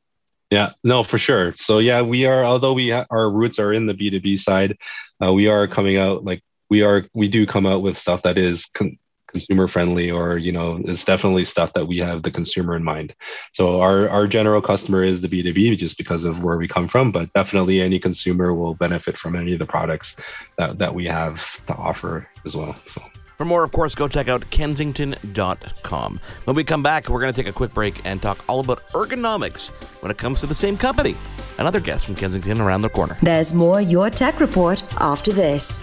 Yeah, 0.51 0.71
no, 0.83 1.03
for 1.03 1.19
sure. 1.19 1.55
So 1.57 1.79
yeah, 1.79 2.01
we 2.01 2.27
are. 2.27 2.45
Although 2.45 2.75
we 2.75 2.91
ha- 2.91 3.07
our 3.11 3.31
roots 3.31 3.59
are 3.59 3.73
in 3.73 3.87
the 3.87 3.95
B 3.95 4.11
two 4.11 4.21
B 4.21 4.37
side, 4.37 4.79
uh, 5.23 5.33
we 5.33 5.49
are 5.49 5.67
coming 5.67 5.97
out 5.97 6.25
like 6.25 6.43
we 6.71 6.83
are. 6.83 7.07
We 7.13 7.29
do 7.29 7.47
come 7.47 7.67
out 7.67 7.83
with 7.83 7.99
stuff 7.99 8.23
that 8.23 8.39
is 8.39 8.67
con- 8.67 8.99
consumer 9.35 9.67
friendly 9.67 10.13
or 10.13 10.39
you 10.39 10.53
know 10.53 10.81
it's 10.85 11.05
definitely 11.05 11.45
stuff 11.45 11.73
that 11.75 11.87
we 11.87 11.99
have 11.99 12.23
the 12.23 12.31
consumer 12.31 12.77
in 12.77 12.85
mind 12.85 13.13
so 13.53 13.81
our 13.81 14.09
our 14.09 14.29
general 14.29 14.63
customer 14.63 15.03
is 15.03 15.21
the 15.21 15.29
b2b 15.29 15.77
just 15.77 15.99
because 15.99 16.23
of 16.23 16.43
where 16.45 16.57
we 16.57 16.69
come 16.69 16.87
from 16.87 17.11
but 17.11 17.33
definitely 17.33 17.81
any 17.81 17.99
consumer 17.99 18.55
will 18.55 18.75
benefit 18.75 19.19
from 19.19 19.35
any 19.35 19.53
of 19.53 19.59
the 19.59 19.67
products 19.67 20.15
that, 20.57 20.79
that 20.79 20.95
we 20.95 21.05
have 21.05 21.41
to 21.67 21.75
offer 21.75 22.29
as 22.47 22.57
well 22.57 22.77
so 22.87 23.03
for 23.37 23.45
more, 23.45 23.65
of 23.65 23.73
course, 23.73 23.97
go 23.97 24.07
check 24.07 24.29
out 24.29 24.49
kensington.com. 24.51 26.21
When 26.45 26.55
we 26.55 26.63
come 26.63 26.85
back, 26.85 27.09
we're 27.09 27.21
going 27.21 27.35
to 27.35 27.43
take 27.43 27.51
a 27.51 27.53
quick 27.53 27.75
break 27.75 28.01
and 28.05 28.23
talk 28.23 28.39
all 28.49 28.61
about 28.61 28.87
ergonomics 28.93 29.71
when 30.03 30.13
it 30.13 30.19
comes 30.19 30.39
to 30.43 30.47
the 30.47 30.55
same 30.55 30.77
company. 30.77 31.17
Another 31.59 31.81
guest 31.81 32.07
from 32.07 32.15
Kensington 32.15 32.61
around 32.61 32.83
the 32.83 32.91
corner. 32.91 33.17
There's 33.23 33.53
more 33.53 33.81
Your 33.81 34.09
Tech 34.09 34.39
Report 34.39 34.85
after 35.01 35.33
this. 35.33 35.83